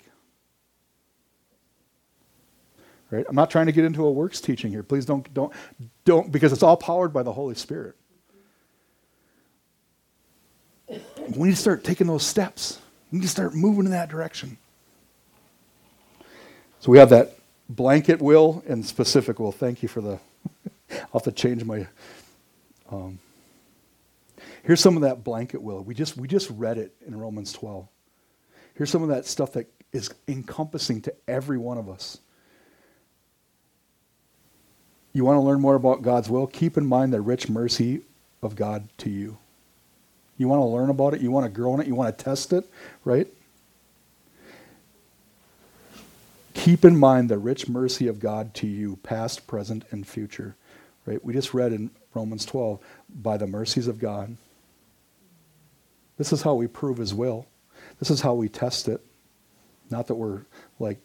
[3.11, 3.25] Right?
[3.27, 4.83] I'm not trying to get into a works teaching here.
[4.83, 5.51] Please don't, don't,
[6.05, 7.95] don't, because it's all powered by the Holy Spirit.
[10.87, 12.79] We need to start taking those steps.
[13.11, 14.57] We need to start moving in that direction.
[16.79, 19.51] So we have that blanket will and specific will.
[19.51, 20.19] Thank you for the.
[20.91, 21.87] I'll have to change my.
[22.91, 23.19] Um,
[24.63, 25.83] here's some of that blanket will.
[25.83, 27.87] We just we just read it in Romans 12.
[28.75, 32.19] Here's some of that stuff that is encompassing to every one of us.
[35.19, 36.47] You want to learn more about God's will?
[36.47, 38.03] Keep in mind the rich mercy
[38.41, 39.37] of God to you.
[40.37, 41.19] You want to learn about it?
[41.19, 41.87] You want to grow in it?
[41.87, 42.63] You want to test it?
[43.03, 43.27] Right?
[46.53, 50.55] Keep in mind the rich mercy of God to you, past, present, and future.
[51.05, 51.21] Right?
[51.21, 52.79] We just read in Romans 12,
[53.13, 54.37] by the mercies of God.
[56.17, 57.45] This is how we prove his will.
[57.99, 59.01] This is how we test it.
[59.89, 60.43] Not that we're
[60.79, 60.99] like,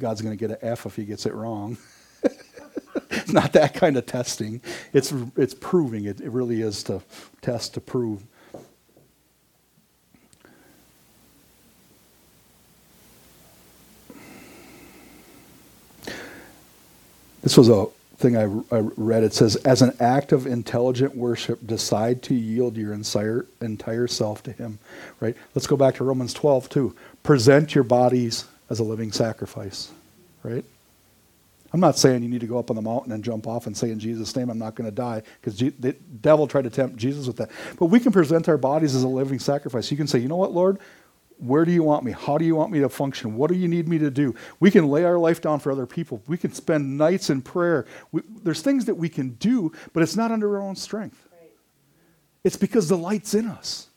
[0.00, 1.76] God's going to get an F if he gets it wrong.
[3.28, 4.62] it's not that kind of testing.
[4.94, 6.06] It's, it's proving.
[6.06, 7.02] It, it really is to
[7.42, 8.22] test to prove.
[17.42, 17.84] This was a
[18.16, 19.24] thing I, I, read.
[19.24, 24.42] It says, as an act of intelligent worship, decide to yield your entire, entire self
[24.44, 24.78] to Him.
[25.20, 25.36] Right?
[25.54, 26.96] Let's go back to Romans 12, too.
[27.22, 29.90] Present your bodies as a living sacrifice.
[30.42, 30.64] Right?
[31.72, 33.76] I'm not saying you need to go up on the mountain and jump off and
[33.76, 36.96] say, in Jesus' name, I'm not going to die, because the devil tried to tempt
[36.96, 37.50] Jesus with that.
[37.78, 39.90] But we can present our bodies as a living sacrifice.
[39.90, 40.78] You can say, you know what, Lord?
[41.36, 42.12] Where do you want me?
[42.12, 43.36] How do you want me to function?
[43.36, 44.34] What do you need me to do?
[44.58, 46.22] We can lay our life down for other people.
[46.26, 47.86] We can spend nights in prayer.
[48.12, 51.28] We, there's things that we can do, but it's not under our own strength.
[51.30, 51.50] Right.
[52.44, 53.87] It's because the light's in us.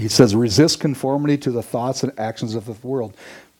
[0.00, 3.16] He says, resist conformity to the thoughts and actions of the world.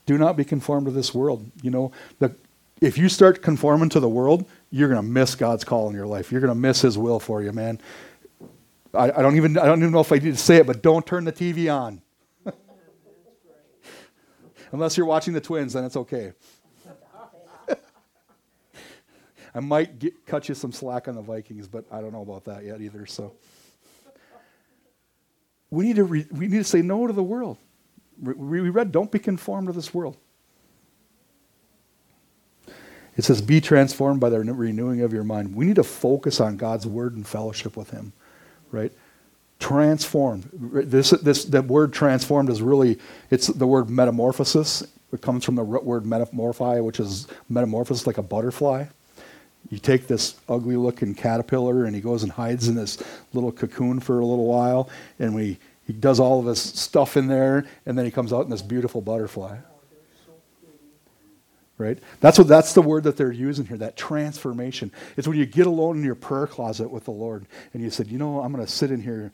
[0.07, 1.49] Do not be conformed to this world.
[1.63, 2.35] You know, the,
[2.81, 6.07] if you start conforming to the world, you're going to miss God's call in your
[6.07, 6.33] life.
[6.33, 7.79] You're going to miss His will for you, man.
[8.95, 10.83] I, I, don't even I don't even know if I need to say it, but
[10.83, 12.01] don't turn the TV on.
[14.73, 16.33] Unless you're watching the Twins, then it's okay.
[19.55, 22.45] I might get, cut you some slack on the Vikings, but I don't know about
[22.47, 23.07] that yet either.
[23.07, 23.35] So
[25.71, 27.59] we need to re, we need to say no to the world.
[28.21, 30.17] We read, "Don't be conformed to this world."
[33.17, 36.57] It says, "Be transformed by the renewing of your mind." We need to focus on
[36.57, 38.13] God's word and fellowship with Him
[38.73, 38.93] right?
[39.59, 40.49] Transformed.
[40.53, 42.99] This, this, the word transformed is really,
[43.31, 44.83] it's the word metamorphosis.
[45.13, 48.87] It comes from the root word metamorphi, which is metamorphosis, like a butterfly.
[49.69, 54.01] You take this ugly looking caterpillar and he goes and hides in this little cocoon
[54.01, 57.97] for a little while, and we, he does all of this stuff in there, and
[57.97, 59.59] then he comes out in this beautiful butterfly
[61.81, 61.99] right?
[62.21, 64.93] That's what that's the word that they're using here, that transformation.
[65.17, 68.07] It's when you get alone in your prayer closet with the Lord and you said,
[68.07, 69.33] you know, I'm going to sit in here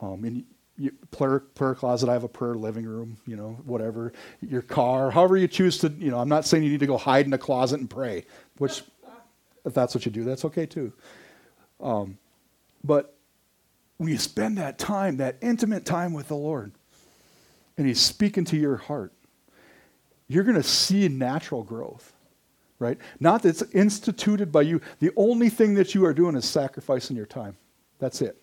[0.00, 0.44] um, in
[0.78, 2.08] your prayer, prayer closet.
[2.08, 4.12] I have a prayer living room, you know, whatever.
[4.40, 6.96] Your car, however you choose to, you know, I'm not saying you need to go
[6.96, 8.24] hide in a closet and pray,
[8.56, 8.82] which
[9.64, 10.92] if that's what you do, that's okay too.
[11.80, 12.18] Um,
[12.84, 13.16] but
[13.98, 16.72] when you spend that time, that intimate time with the Lord,
[17.76, 19.12] and He's speaking to your heart,
[20.28, 22.12] you're going to see natural growth,
[22.78, 22.98] right?
[23.20, 24.80] Not that it's instituted by you.
[24.98, 27.56] The only thing that you are doing is sacrificing your time.
[27.98, 28.40] That's it.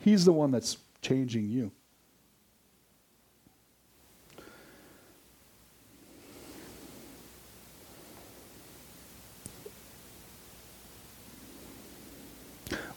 [0.00, 1.70] He's the one that's changing you.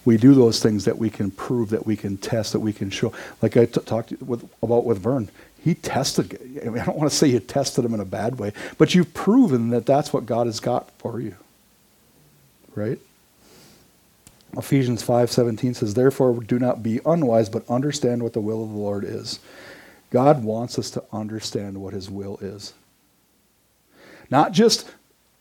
[0.03, 2.89] We do those things that we can prove, that we can test, that we can
[2.89, 3.13] show.
[3.41, 5.29] Like I t- talked with, about with Vern,
[5.63, 6.39] he tested.
[6.65, 8.95] I, mean, I don't want to say you tested him in a bad way, but
[8.95, 11.35] you've proven that that's what God has got for you.
[12.73, 12.99] Right?
[14.57, 18.77] Ephesians 5:17 says, "Therefore do not be unwise, but understand what the will of the
[18.77, 19.39] Lord is."
[20.09, 22.73] God wants us to understand what his will is.
[24.29, 24.89] Not just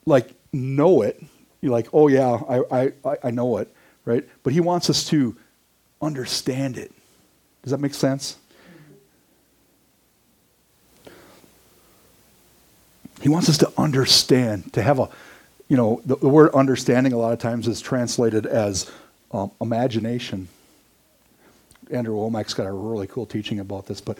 [0.07, 1.20] like know it,
[1.61, 3.73] you're like, "Oh yeah, I I I know it,"
[4.05, 4.27] right?
[4.43, 5.37] But he wants us to
[6.01, 6.93] understand it.
[7.63, 8.37] Does that make sense?
[13.21, 15.09] He wants us to understand, to have a,
[15.69, 18.91] you know, the, the word understanding a lot of times is translated as
[19.31, 20.49] um, imagination.
[21.91, 24.17] Andrew Wommack's got a really cool teaching about this, but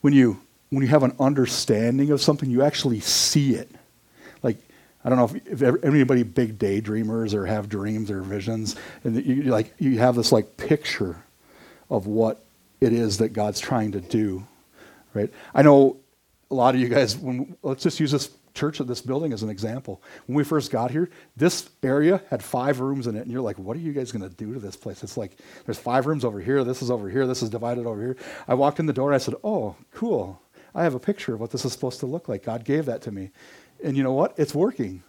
[0.00, 3.70] when you when you have an understanding of something, you actually see it.
[5.06, 9.44] I don't know if, if anybody big daydreamers or have dreams or visions, and you
[9.44, 11.22] like you have this like picture
[11.88, 12.44] of what
[12.80, 14.44] it is that God's trying to do,
[15.14, 15.32] right?
[15.54, 15.98] I know
[16.50, 19.44] a lot of you guys, when, let's just use this church of this building as
[19.44, 20.02] an example.
[20.26, 23.60] When we first got here, this area had five rooms in it, and you're like,
[23.60, 25.04] what are you guys going to do to this place?
[25.04, 28.00] It's like, there's five rooms over here, this is over here, this is divided over
[28.02, 28.16] here.
[28.48, 30.40] I walked in the door, I said, oh, cool.
[30.74, 32.44] I have a picture of what this is supposed to look like.
[32.44, 33.30] God gave that to me.
[33.82, 34.34] And you know what?
[34.38, 35.02] It's working.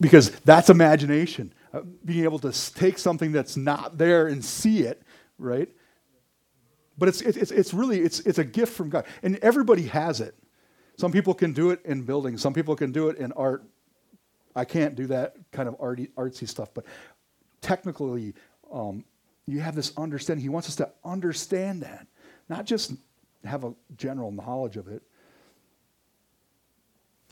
[0.00, 1.52] Because that's imagination.
[1.72, 5.02] Uh, being able to take something that's not there and see it,
[5.38, 5.68] right?
[6.98, 9.06] But it's, it's, it's really, it's, it's a gift from God.
[9.22, 10.34] And everybody has it.
[10.96, 12.38] Some people can do it in building.
[12.38, 13.64] Some people can do it in art.
[14.54, 16.70] I can't do that kind of arty, artsy stuff.
[16.72, 16.86] But
[17.60, 18.34] technically,
[18.72, 19.04] um,
[19.46, 20.42] you have this understanding.
[20.42, 22.06] He wants us to understand that,
[22.48, 22.94] not just
[23.44, 25.02] have a general knowledge of it.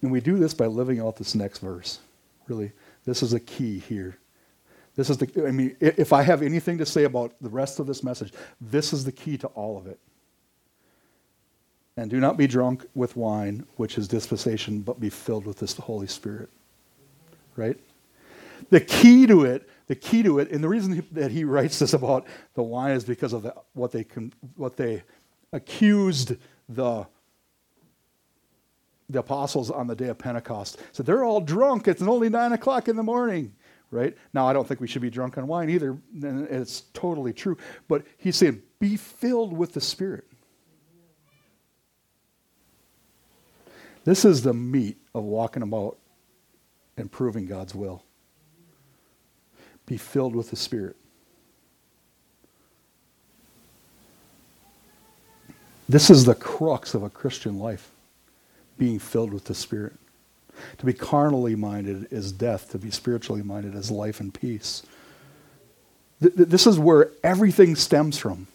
[0.03, 2.01] And we do this by living out this next verse.
[2.47, 2.73] Really,
[3.05, 4.19] this is a key here.
[4.97, 7.87] This is the, I mean, if I have anything to say about the rest of
[7.87, 9.99] this message, this is the key to all of it.
[11.97, 15.77] And do not be drunk with wine, which is dispensation, but be filled with this
[15.77, 16.49] Holy Spirit.
[17.57, 17.79] Right?
[18.71, 21.92] The key to it, the key to it, and the reason that he writes this
[21.92, 24.07] about the wine is because of the, what they
[24.57, 25.03] what they
[25.53, 26.35] accused
[26.69, 27.07] the
[29.11, 30.79] the apostles on the day of Pentecost.
[30.92, 31.88] said, they're all drunk.
[31.88, 33.55] It's only nine o'clock in the morning,
[33.90, 34.17] right?
[34.33, 35.98] Now, I don't think we should be drunk on wine either.
[36.23, 37.59] And it's totally true.
[37.88, 40.25] But he's saying, be filled with the Spirit.
[44.05, 45.98] This is the meat of walking about
[46.96, 48.05] and proving God's will.
[49.87, 50.96] Be filled with the Spirit.
[55.88, 57.90] This is the crux of a Christian life
[58.79, 59.94] being filled with the Spirit.
[60.79, 64.85] To be carnally minded is death, to be spiritually minded is life and peace.
[66.20, 68.46] Th- this is where everything stems from.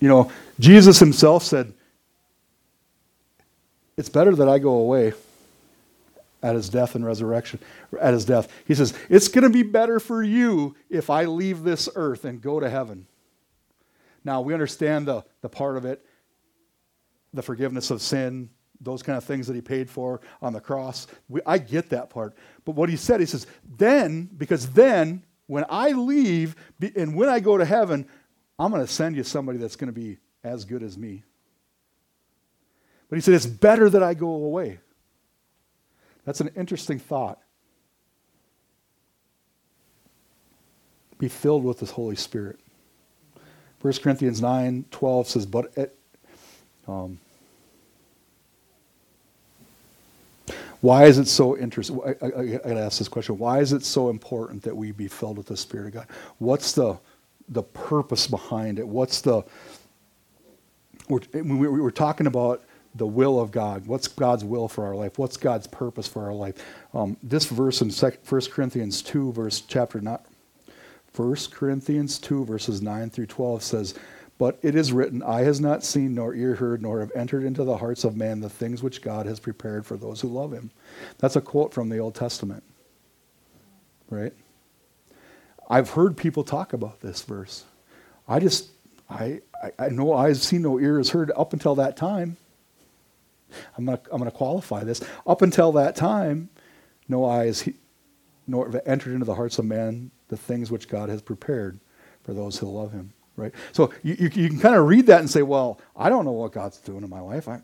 [0.00, 1.72] You know, Jesus himself said,
[3.96, 5.14] It's better that I go away
[6.42, 7.58] at his death and resurrection,
[8.00, 8.52] at his death.
[8.66, 12.42] He says, It's going to be better for you if I leave this earth and
[12.42, 13.06] go to heaven.
[14.24, 16.04] Now, we understand the, the part of it,
[17.32, 18.50] the forgiveness of sin,
[18.80, 21.06] those kind of things that he paid for on the cross.
[21.28, 22.36] We, I get that part.
[22.64, 23.46] But what he said, he says,
[23.76, 26.56] then, because then, when I leave
[26.96, 28.06] and when I go to heaven,
[28.58, 31.22] I'm going to send you somebody that's going to be as good as me.
[33.08, 34.80] But he said, it's better that I go away.
[36.24, 37.38] That's an interesting thought.
[41.18, 42.58] Be filled with the Holy Spirit.
[43.80, 45.95] 1 Corinthians 9 12 says, But
[46.88, 47.18] um,
[50.80, 52.00] why is it so interesting?
[52.04, 53.38] I, I, I got to ask this question.
[53.38, 56.06] Why is it so important that we be filled with the Spirit of God?
[56.38, 56.98] What's the,
[57.48, 58.86] the purpose behind it?
[58.86, 59.42] What's the.
[61.08, 62.64] We're, we're talking about
[62.96, 63.86] the will of God.
[63.86, 65.18] What's God's will for our life?
[65.18, 66.64] What's God's purpose for our life?
[66.94, 70.26] Um, this verse in 1 Corinthians 2, verse chapter not
[71.16, 73.94] 1 Corinthians 2, verses 9 through 12 says,
[74.38, 77.64] But it is written, Eye has not seen, nor ear heard, nor have entered into
[77.64, 80.70] the hearts of man the things which God has prepared for those who love him.
[81.18, 82.62] That's a quote from the Old Testament.
[84.10, 84.34] Right?
[85.68, 87.64] I've heard people talk about this verse.
[88.28, 88.70] I just,
[89.08, 92.36] I, I, I know I've seen no ears heard up until that time.
[93.76, 95.02] I'm going to I'm to qualify this.
[95.26, 96.50] Up until that time,
[97.08, 97.68] no eyes
[98.46, 101.78] nor have entered into the hearts of man the things which God has prepared
[102.22, 103.12] for those who love him.
[103.36, 103.52] Right?
[103.72, 106.32] So you, you, you can kind of read that and say, well, I don't know
[106.32, 107.48] what God's doing in my life.
[107.48, 107.60] I,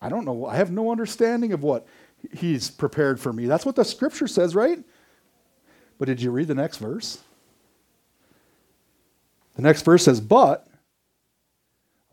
[0.00, 0.46] I don't know.
[0.46, 1.86] I have no understanding of what
[2.32, 3.46] he's prepared for me.
[3.46, 4.78] That's what the scripture says, right?
[5.98, 7.18] But did you read the next verse?
[9.56, 10.68] The next verse says, but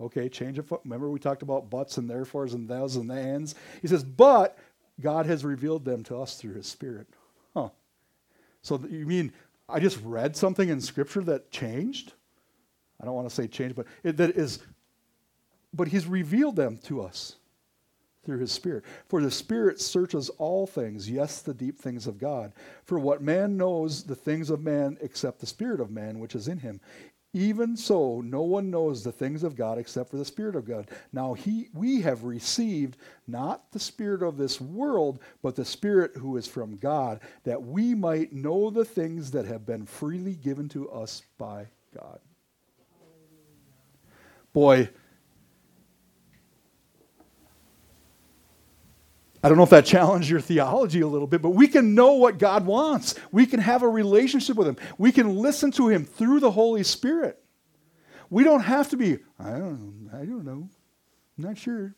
[0.03, 0.81] Okay, change of foot.
[0.83, 3.55] Remember we talked about buts and therefores and thous and the ands.
[3.81, 4.57] He says, but
[4.99, 7.07] God has revealed them to us through his spirit.
[7.55, 7.69] Huh.
[8.61, 9.31] So you mean
[9.69, 12.13] I just read something in scripture that changed?
[13.01, 14.59] I don't want to say change, but it, that is
[15.73, 17.37] but he's revealed them to us
[18.23, 18.85] through his spirit.
[19.09, 22.53] For the spirit searches all things, yes, the deep things of God.
[22.85, 26.47] For what man knows the things of man except the spirit of man which is
[26.47, 26.79] in him.
[27.35, 30.91] Even so, no one knows the things of God except for the Spirit of God.
[31.11, 36.37] Now, he, we have received not the Spirit of this world, but the Spirit who
[36.37, 40.87] is from God, that we might know the things that have been freely given to
[40.91, 41.65] us by
[41.97, 42.19] God.
[44.53, 44.89] Boy,
[49.43, 52.13] I don't know if that challenged your theology a little bit, but we can know
[52.13, 53.15] what God wants.
[53.31, 54.77] We can have a relationship with Him.
[54.97, 57.39] We can listen to Him through the Holy Spirit.
[58.29, 60.69] We don't have to be, I don't know, I don't know,
[61.37, 61.95] I'm not sure.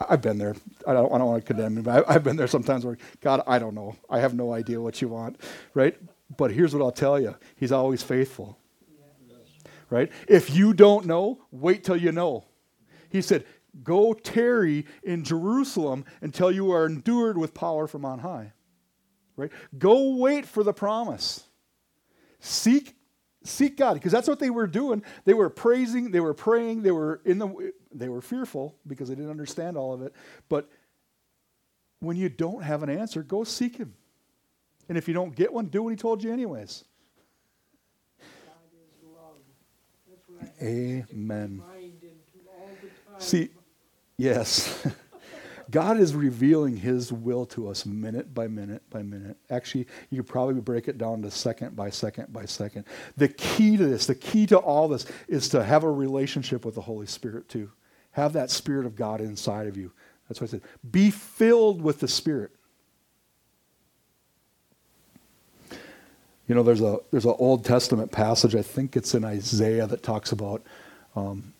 [0.00, 0.54] I've been there.
[0.86, 2.98] I don't, I don't want to condemn him, but I, have been there sometimes where,
[3.20, 3.96] God, I don't know.
[4.10, 5.40] I have no idea what you want,
[5.74, 5.96] right?
[6.36, 8.58] But here's what I'll tell you He's always faithful,
[9.90, 10.10] right?
[10.28, 12.44] If you don't know, wait till you know.
[13.10, 13.44] He said,
[13.82, 18.52] Go tarry in Jerusalem until you are endured with power from on high.
[19.36, 19.52] Right?
[19.76, 21.44] Go wait for the promise.
[22.40, 22.94] Seek
[23.44, 25.02] seek God because that's what they were doing.
[25.24, 29.14] They were praising, they were praying, they were in the they were fearful because they
[29.14, 30.14] didn't understand all of it.
[30.48, 30.70] But
[32.00, 33.94] when you don't have an answer, go seek him.
[34.88, 36.84] And if you don't get one, do what he told you anyways.
[40.66, 41.62] Amen.
[43.18, 43.50] See,
[44.18, 44.86] Yes.
[45.70, 49.36] God is revealing his will to us minute by minute by minute.
[49.50, 52.84] Actually, you could probably break it down to second by second by second.
[53.16, 56.76] The key to this, the key to all this, is to have a relationship with
[56.76, 57.72] the Holy Spirit too.
[58.12, 59.92] Have that Spirit of God inside of you.
[60.28, 60.62] That's what I said.
[60.88, 62.52] Be filled with the Spirit.
[66.48, 68.54] You know, there's a there's an Old Testament passage.
[68.54, 70.62] I think it's in Isaiah that talks about
[71.16, 71.52] um,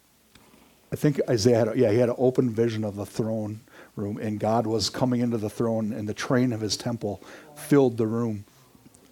[0.93, 3.61] I think Isaiah had, a, yeah, he had an open vision of the throne
[3.97, 7.23] room, and God was coming into the throne, and the train of his temple
[7.57, 8.45] filled the room.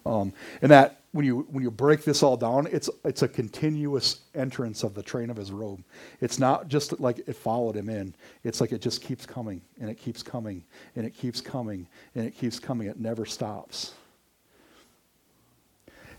[0.05, 4.19] Um, and that when you when you break this all down, it's it's a continuous
[4.35, 5.83] entrance of the train of his robe.
[6.21, 8.13] It's not just like it followed him in.
[8.43, 10.63] It's like it just keeps coming and it keeps coming
[10.95, 12.87] and it keeps coming and it keeps coming.
[12.87, 13.93] It never stops.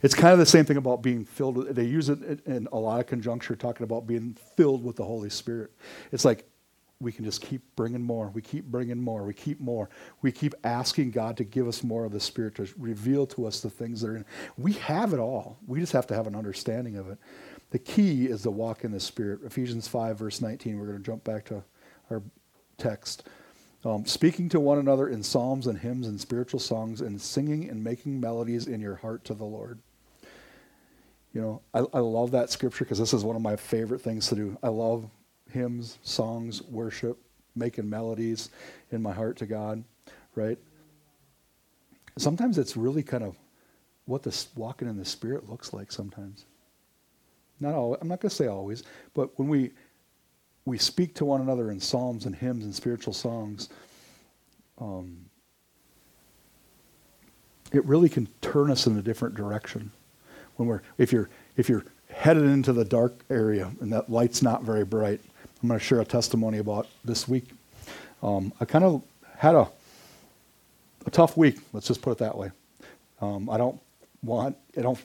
[0.03, 1.57] It's kind of the same thing about being filled.
[1.57, 5.05] With, they use it in a lot of conjuncture, talking about being filled with the
[5.05, 5.72] Holy Spirit.
[6.12, 6.47] It's like
[7.01, 8.28] we can just keep bringing more.
[8.28, 9.24] We keep bringing more.
[9.24, 9.90] We keep more.
[10.22, 13.61] We keep asking God to give us more of the Spirit to reveal to us
[13.61, 14.24] the things that are in.
[14.57, 15.59] We have it all.
[15.66, 17.18] We just have to have an understanding of it.
[17.70, 19.40] The key is to walk in the Spirit.
[19.44, 20.78] Ephesians 5, verse 19.
[20.78, 21.62] We're going to jump back to
[22.11, 22.22] our
[22.78, 23.28] text.
[23.84, 27.84] Um, speaking to one another in psalms and hymns and spiritual songs and singing and
[27.84, 29.80] making melodies in your heart to the Lord.
[31.37, 34.26] You know, I, I love that scripture because this is one of my favorite things
[34.28, 34.57] to do.
[34.62, 35.07] I love
[35.53, 37.18] hymns, songs, worship,
[37.55, 38.49] making melodies
[38.91, 39.84] in my heart to God,
[40.34, 40.57] right?
[42.16, 43.37] Sometimes it's really kind of
[44.07, 46.47] what this walking in the Spirit looks like sometimes.
[47.61, 49.72] Not all, I'm not going to say always, but when we
[50.64, 53.68] we speak to one another in psalms and hymns and spiritual songs,
[54.78, 55.26] um,
[57.72, 59.93] it really can turn us in a different direction.
[60.57, 64.62] When we're if you're if you're headed into the dark area and that light's not
[64.62, 65.20] very bright,
[65.62, 67.48] I'm going to share a testimony about this week.
[68.22, 69.02] Um, I kind of
[69.36, 69.68] had a
[71.07, 71.59] a tough week.
[71.72, 72.50] Let's just put it that way.
[73.20, 73.80] Um, I don't
[74.22, 74.98] want I don't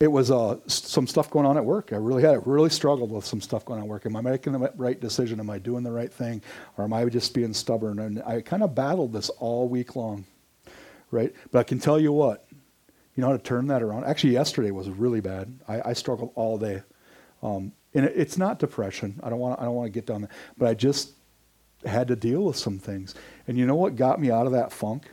[0.00, 1.92] it was uh, some stuff going on at work.
[1.92, 4.06] I really had it really struggled with some stuff going on at work.
[4.06, 5.38] Am I making the right decision?
[5.40, 6.40] Am I doing the right thing,
[6.78, 7.98] or am I just being stubborn?
[7.98, 10.24] And I kind of battled this all week long,
[11.10, 11.34] right?
[11.52, 12.46] But I can tell you what,
[13.14, 14.04] you know how to turn that around.
[14.04, 15.52] Actually, yesterday was really bad.
[15.68, 16.82] I, I struggled all day,
[17.42, 19.18] um, and it, it's not depression.
[19.22, 21.12] I don't want I don't want to get down there, but I just
[21.84, 23.14] had to deal with some things.
[23.48, 25.04] And you know what got me out of that funk?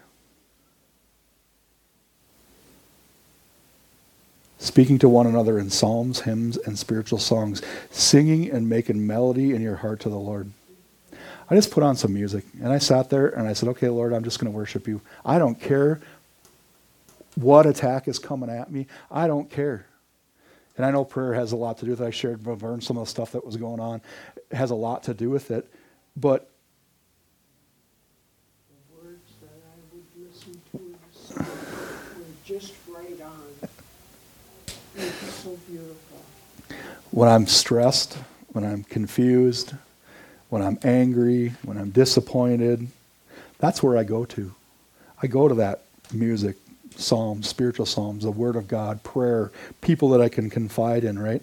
[4.57, 9.61] speaking to one another in psalms, hymns, and spiritual songs, singing and making melody in
[9.61, 10.51] your heart to the Lord.
[11.49, 14.13] I just put on some music and I sat there and I said, Okay, Lord,
[14.13, 15.01] I'm just going to worship you.
[15.25, 16.01] I don't care
[17.37, 18.87] what attack is coming at me.
[19.11, 19.85] I don't care.
[20.75, 22.05] And I know prayer has a lot to do with it.
[22.05, 24.01] I shared with Vern some of the stuff that was going on.
[24.35, 25.71] It has a lot to do with it.
[26.15, 26.49] But
[28.69, 33.69] the words that I would listen to were just right on
[35.43, 36.77] so beautiful.
[37.11, 38.17] When I'm stressed,
[38.49, 39.73] when I'm confused,
[40.49, 42.87] when I'm angry, when I'm disappointed,
[43.59, 44.53] that's where I go to.
[45.21, 45.81] I go to that
[46.11, 46.55] music,
[46.97, 51.41] psalms, spiritual psalms, the Word of God, prayer, people that I can confide in, right?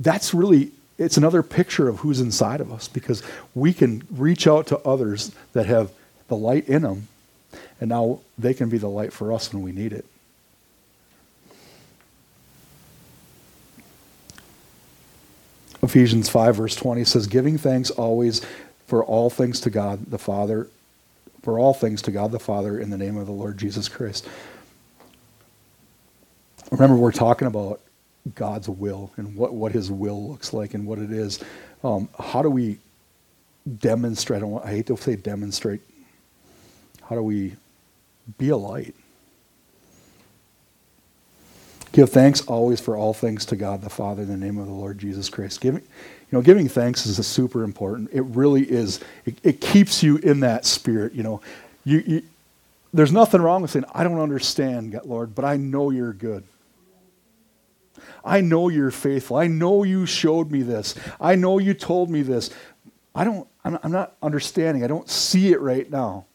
[0.00, 3.22] That's really, it's another picture of who's inside of us because
[3.54, 5.90] we can reach out to others that have
[6.28, 7.08] the light in them,
[7.80, 10.04] and now they can be the light for us when we need it.
[15.82, 18.44] Ephesians 5, verse 20 says, Giving thanks always
[18.86, 20.68] for all things to God the Father,
[21.42, 24.26] for all things to God the Father in the name of the Lord Jesus Christ.
[26.70, 27.80] Remember, we're talking about
[28.34, 31.42] God's will and what, what his will looks like and what it is.
[31.84, 32.78] Um, how do we
[33.78, 34.42] demonstrate?
[34.42, 35.80] I, I hate to say demonstrate.
[37.02, 37.54] How do we
[38.38, 38.94] be a light?
[41.92, 44.72] Give thanks always for all things to God the Father in the name of the
[44.72, 45.60] Lord Jesus Christ.
[45.60, 45.86] Giving, you
[46.32, 48.10] know, giving thanks is super important.
[48.12, 49.00] It really is.
[49.24, 51.14] It, it keeps you in that spirit.
[51.14, 51.40] You know,
[51.84, 52.22] you, you,
[52.92, 56.44] there's nothing wrong with saying, "I don't understand, Lord, but I know you're good.
[58.24, 59.36] I know you're faithful.
[59.36, 60.94] I know you showed me this.
[61.20, 62.50] I know you told me this.
[63.14, 63.48] I don't.
[63.64, 64.84] I'm, not understanding.
[64.84, 66.26] I don't see it right now,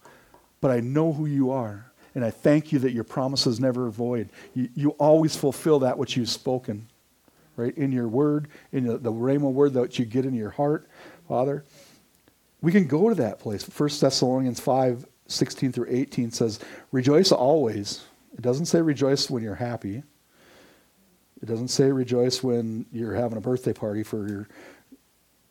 [0.59, 4.29] but I know who you are." And I thank you that your promises never void.
[4.53, 6.87] You, you always fulfill that which you've spoken,
[7.55, 7.75] right?
[7.77, 10.89] In your word, in the, the Rhema word that you get in your heart,
[11.29, 11.63] Father.
[12.61, 13.63] We can go to that place.
[13.63, 16.59] 1 Thessalonians 5 16 through 18 says,
[16.91, 18.03] Rejoice always.
[18.33, 20.03] It doesn't say rejoice when you're happy.
[21.41, 24.47] It doesn't say rejoice when you're having a birthday party for your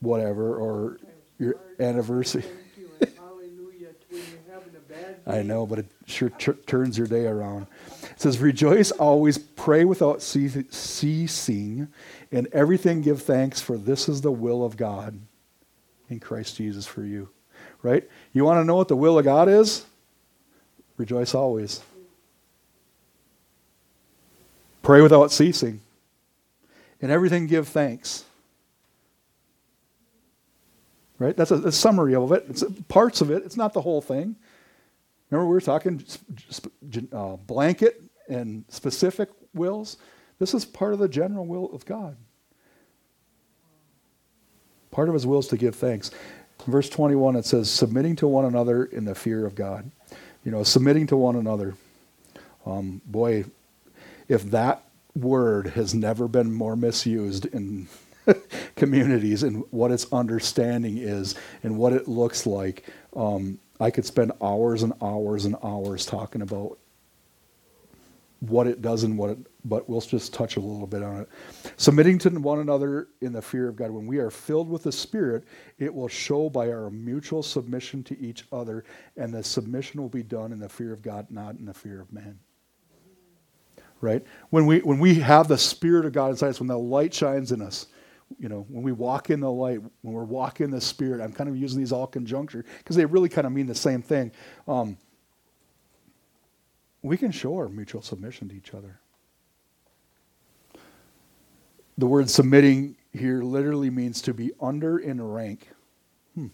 [0.00, 0.98] whatever or
[1.38, 2.44] your anniversary.
[5.26, 7.66] I know, but it sure t- turns your day around.
[8.02, 11.88] It says, Rejoice always, pray without ceasing,
[12.32, 15.18] and everything give thanks, for this is the will of God
[16.08, 17.28] in Christ Jesus for you.
[17.82, 18.08] Right?
[18.32, 19.84] You want to know what the will of God is?
[20.96, 21.80] Rejoice always.
[24.82, 25.80] Pray without ceasing.
[27.02, 28.24] And everything give thanks.
[31.18, 31.36] Right?
[31.36, 32.46] That's a, a summary of it.
[32.48, 33.44] It's parts of it.
[33.44, 34.36] It's not the whole thing.
[35.30, 36.04] Remember, we were talking
[37.12, 39.96] uh, blanket and specific wills?
[40.38, 42.16] This is part of the general will of God.
[44.90, 46.10] Part of his will is to give thanks.
[46.66, 49.90] In verse 21, it says, submitting to one another in the fear of God.
[50.44, 51.74] You know, submitting to one another.
[52.66, 53.44] Um, boy,
[54.30, 54.84] if that
[55.16, 57.88] word has never been more misused in
[58.76, 62.84] communities and what its understanding is and what it looks like,
[63.16, 66.78] um, I could spend hours and hours and hours talking about
[68.38, 71.28] what it does and what it, but we'll just touch a little bit on it.
[71.76, 73.90] Submitting to one another in the fear of God.
[73.90, 75.42] When we are filled with the Spirit,
[75.80, 78.84] it will show by our mutual submission to each other,
[79.16, 82.00] and the submission will be done in the fear of God, not in the fear
[82.00, 82.38] of man.
[84.00, 84.24] Right?
[84.48, 87.52] When we when we have the Spirit of God inside us, when the light shines
[87.52, 87.86] in us,
[88.38, 91.32] you know, when we walk in the light, when we're walking in the Spirit, I'm
[91.32, 94.32] kind of using these all conjuncture because they really kind of mean the same thing.
[94.68, 94.96] Um,
[97.02, 99.00] we can show our mutual submission to each other.
[101.98, 105.68] The word submitting here literally means to be under in rank.
[106.34, 106.46] Hmm.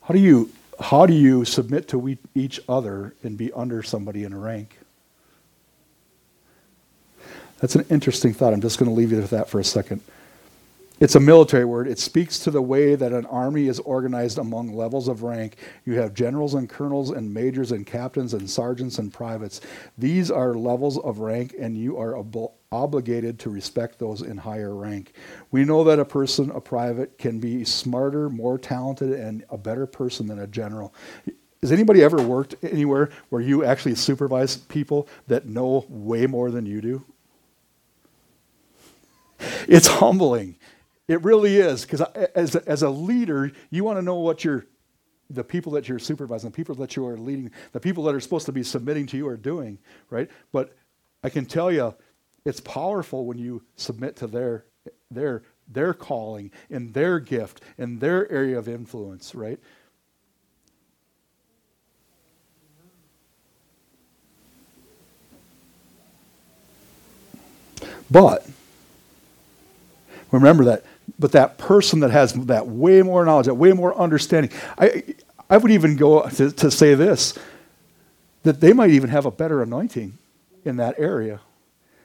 [0.00, 0.50] How do you
[0.80, 4.78] how do you submit to we, each other and be under somebody in a rank?
[7.60, 8.52] That's an interesting thought.
[8.52, 10.00] I'm just going to leave you with that for a second.
[11.00, 11.88] It's a military word.
[11.88, 15.56] It speaks to the way that an army is organized among levels of rank.
[15.84, 19.60] You have generals and colonels and majors and captains and sergeants and privates.
[19.98, 24.74] These are levels of rank, and you are ob- obligated to respect those in higher
[24.74, 25.14] rank.
[25.50, 29.86] We know that a person, a private, can be smarter, more talented, and a better
[29.86, 30.94] person than a general.
[31.60, 36.66] Has anybody ever worked anywhere where you actually supervise people that know way more than
[36.66, 37.04] you do?
[39.66, 40.56] It's humbling.
[41.06, 42.00] It really is, because
[42.34, 44.66] as as a leader, you want to know what your
[45.30, 48.20] the people that you're supervising, the people that you are leading, the people that are
[48.20, 49.78] supposed to be submitting to you are doing,
[50.10, 50.30] right?
[50.52, 50.76] But
[51.22, 51.94] I can tell you,
[52.44, 54.64] it's powerful when you submit to their
[55.10, 59.58] their their calling and their gift and their area of influence, right?
[68.10, 68.46] But
[70.30, 70.84] remember that
[71.18, 75.02] but that person that has that way more knowledge, that way more understanding, I,
[75.48, 77.38] I would even go to, to say this
[78.42, 80.18] that they might even have a better anointing
[80.64, 81.40] in that area.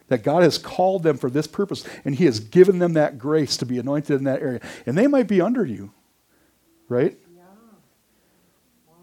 [0.08, 3.58] That God has called them for this purpose, and He has given them that grace
[3.58, 4.62] to be anointed in that area.
[4.86, 5.92] And they might be under you,
[6.88, 7.16] right?
[7.36, 7.44] Yeah.
[8.88, 8.96] Wow.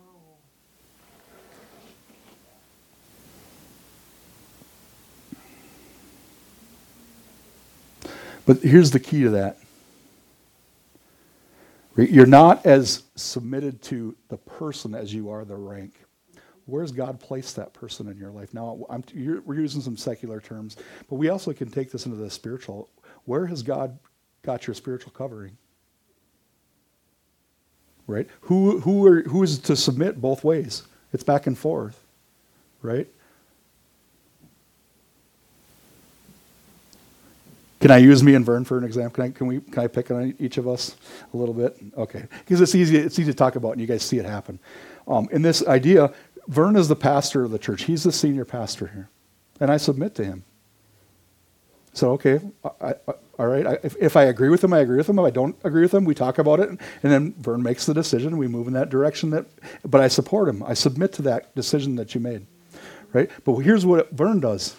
[8.46, 9.58] But here's the key to that
[11.96, 15.94] you're not as submitted to the person as you are the rank.
[16.66, 18.52] Where's God placed that person in your life?
[18.52, 18.78] Now,
[19.14, 20.76] we're using some secular terms,
[21.08, 22.90] but we also can take this into the spiritual.
[23.24, 23.98] Where has God
[24.42, 25.56] got your spiritual covering?
[28.08, 28.28] Right?
[28.42, 30.82] Who, who, are, who is to submit both ways?
[31.12, 32.04] It's back and forth,
[32.82, 33.08] right?
[37.86, 39.14] Can I use me and Vern for an example?
[39.14, 40.96] Can I, can we, can I pick on each of us
[41.32, 41.76] a little bit?
[41.96, 42.24] Okay.
[42.40, 44.58] Because it's easy, it's easy to talk about and you guys see it happen.
[45.06, 46.12] Um, in this idea,
[46.48, 47.84] Vern is the pastor of the church.
[47.84, 49.08] He's the senior pastor here.
[49.60, 50.42] And I submit to him.
[51.92, 52.40] So, okay,
[52.80, 52.94] I, I,
[53.38, 53.64] all right.
[53.64, 55.20] I, if, if, I agree with him, I agree with him.
[55.20, 56.68] If I don't agree with him, we talk about it.
[56.70, 58.36] And, then Vern makes the decision.
[58.36, 59.30] We move in that direction.
[59.30, 59.46] That,
[59.84, 60.60] but I support him.
[60.64, 62.46] I submit to that decision that you made.
[63.12, 63.30] Right?
[63.44, 64.74] But here's what Vern does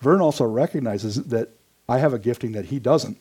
[0.00, 1.57] Vern also recognizes that
[1.88, 3.18] I have a gifting that he doesn't.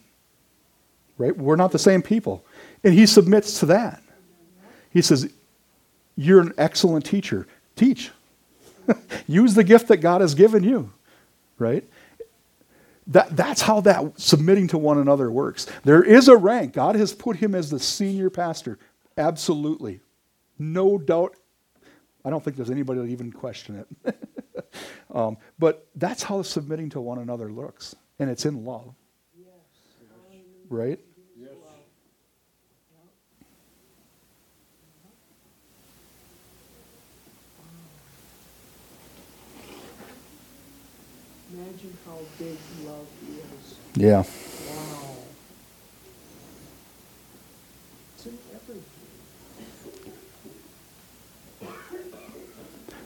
[1.18, 1.36] Right?
[1.36, 2.46] We're not the same people.
[2.84, 4.04] And he submits to that.
[4.92, 5.32] He says,
[6.16, 7.48] You're an excellent teacher.
[7.76, 8.12] Teach.
[9.28, 10.92] Use the gift that God has given you.
[11.58, 11.84] Right?
[13.08, 15.66] That, that's how that submitting to one another works.
[15.84, 16.74] There is a rank.
[16.74, 18.78] God has put him as the senior pastor.
[19.18, 20.02] Absolutely.
[20.60, 21.36] No doubt.
[22.26, 24.16] I don't think there's anybody that even question it.
[25.14, 28.94] um, but that's how submitting to one another looks and it's in love.
[29.38, 29.48] Yes.
[30.70, 31.00] Right?
[31.40, 31.50] Yes.
[41.54, 43.76] Imagine how big love is.
[43.96, 44.18] Yeah.
[44.18, 44.26] Wow.
[48.16, 48.84] It's in everything.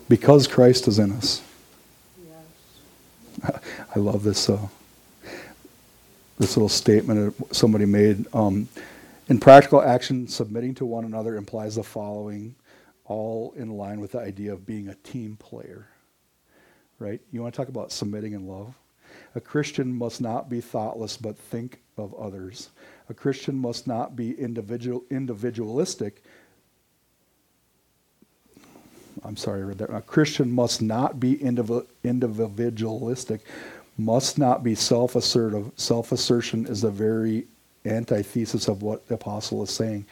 [0.10, 1.42] Because Christ is in us.
[2.26, 3.62] Yes.
[3.96, 4.50] I love this.
[4.50, 4.68] Uh,
[6.42, 8.26] this little statement that somebody made.
[8.34, 8.68] Um,
[9.30, 12.56] in practical action, submitting to one another implies the following,
[13.06, 15.88] all in line with the idea of being a team player.
[16.98, 17.22] Right?
[17.32, 18.74] You want to talk about submitting in love?
[19.36, 22.70] A Christian must not be thoughtless, but think of others.
[23.08, 26.24] A Christian must not be individual, individualistic.
[29.24, 29.94] I'm sorry, I read that.
[29.94, 33.42] A Christian must not be indiv- individualistic,
[33.98, 35.72] must not be self assertive.
[35.76, 37.48] Self assertion is the very
[37.86, 40.06] antithesis of what the apostle is saying.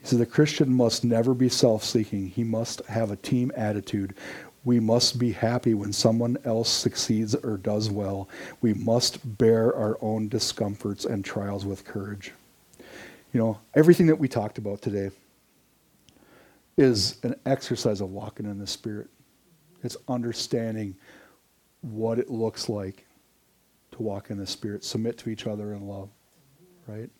[0.00, 4.14] He says the Christian must never be self seeking, he must have a team attitude.
[4.62, 8.28] We must be happy when someone else succeeds or does well.
[8.60, 12.32] We must bear our own discomforts and trials with courage.
[13.32, 15.12] You know, everything that we talked about today
[16.76, 19.08] is an exercise of walking in the Spirit.
[19.82, 20.94] It's understanding
[21.80, 23.06] what it looks like
[24.02, 26.10] walk in the Spirit, submit to each other in love,
[26.86, 27.10] right?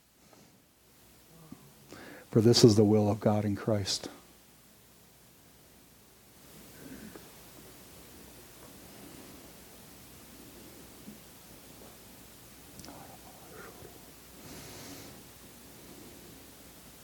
[2.30, 4.08] For this is the will of God in Christ.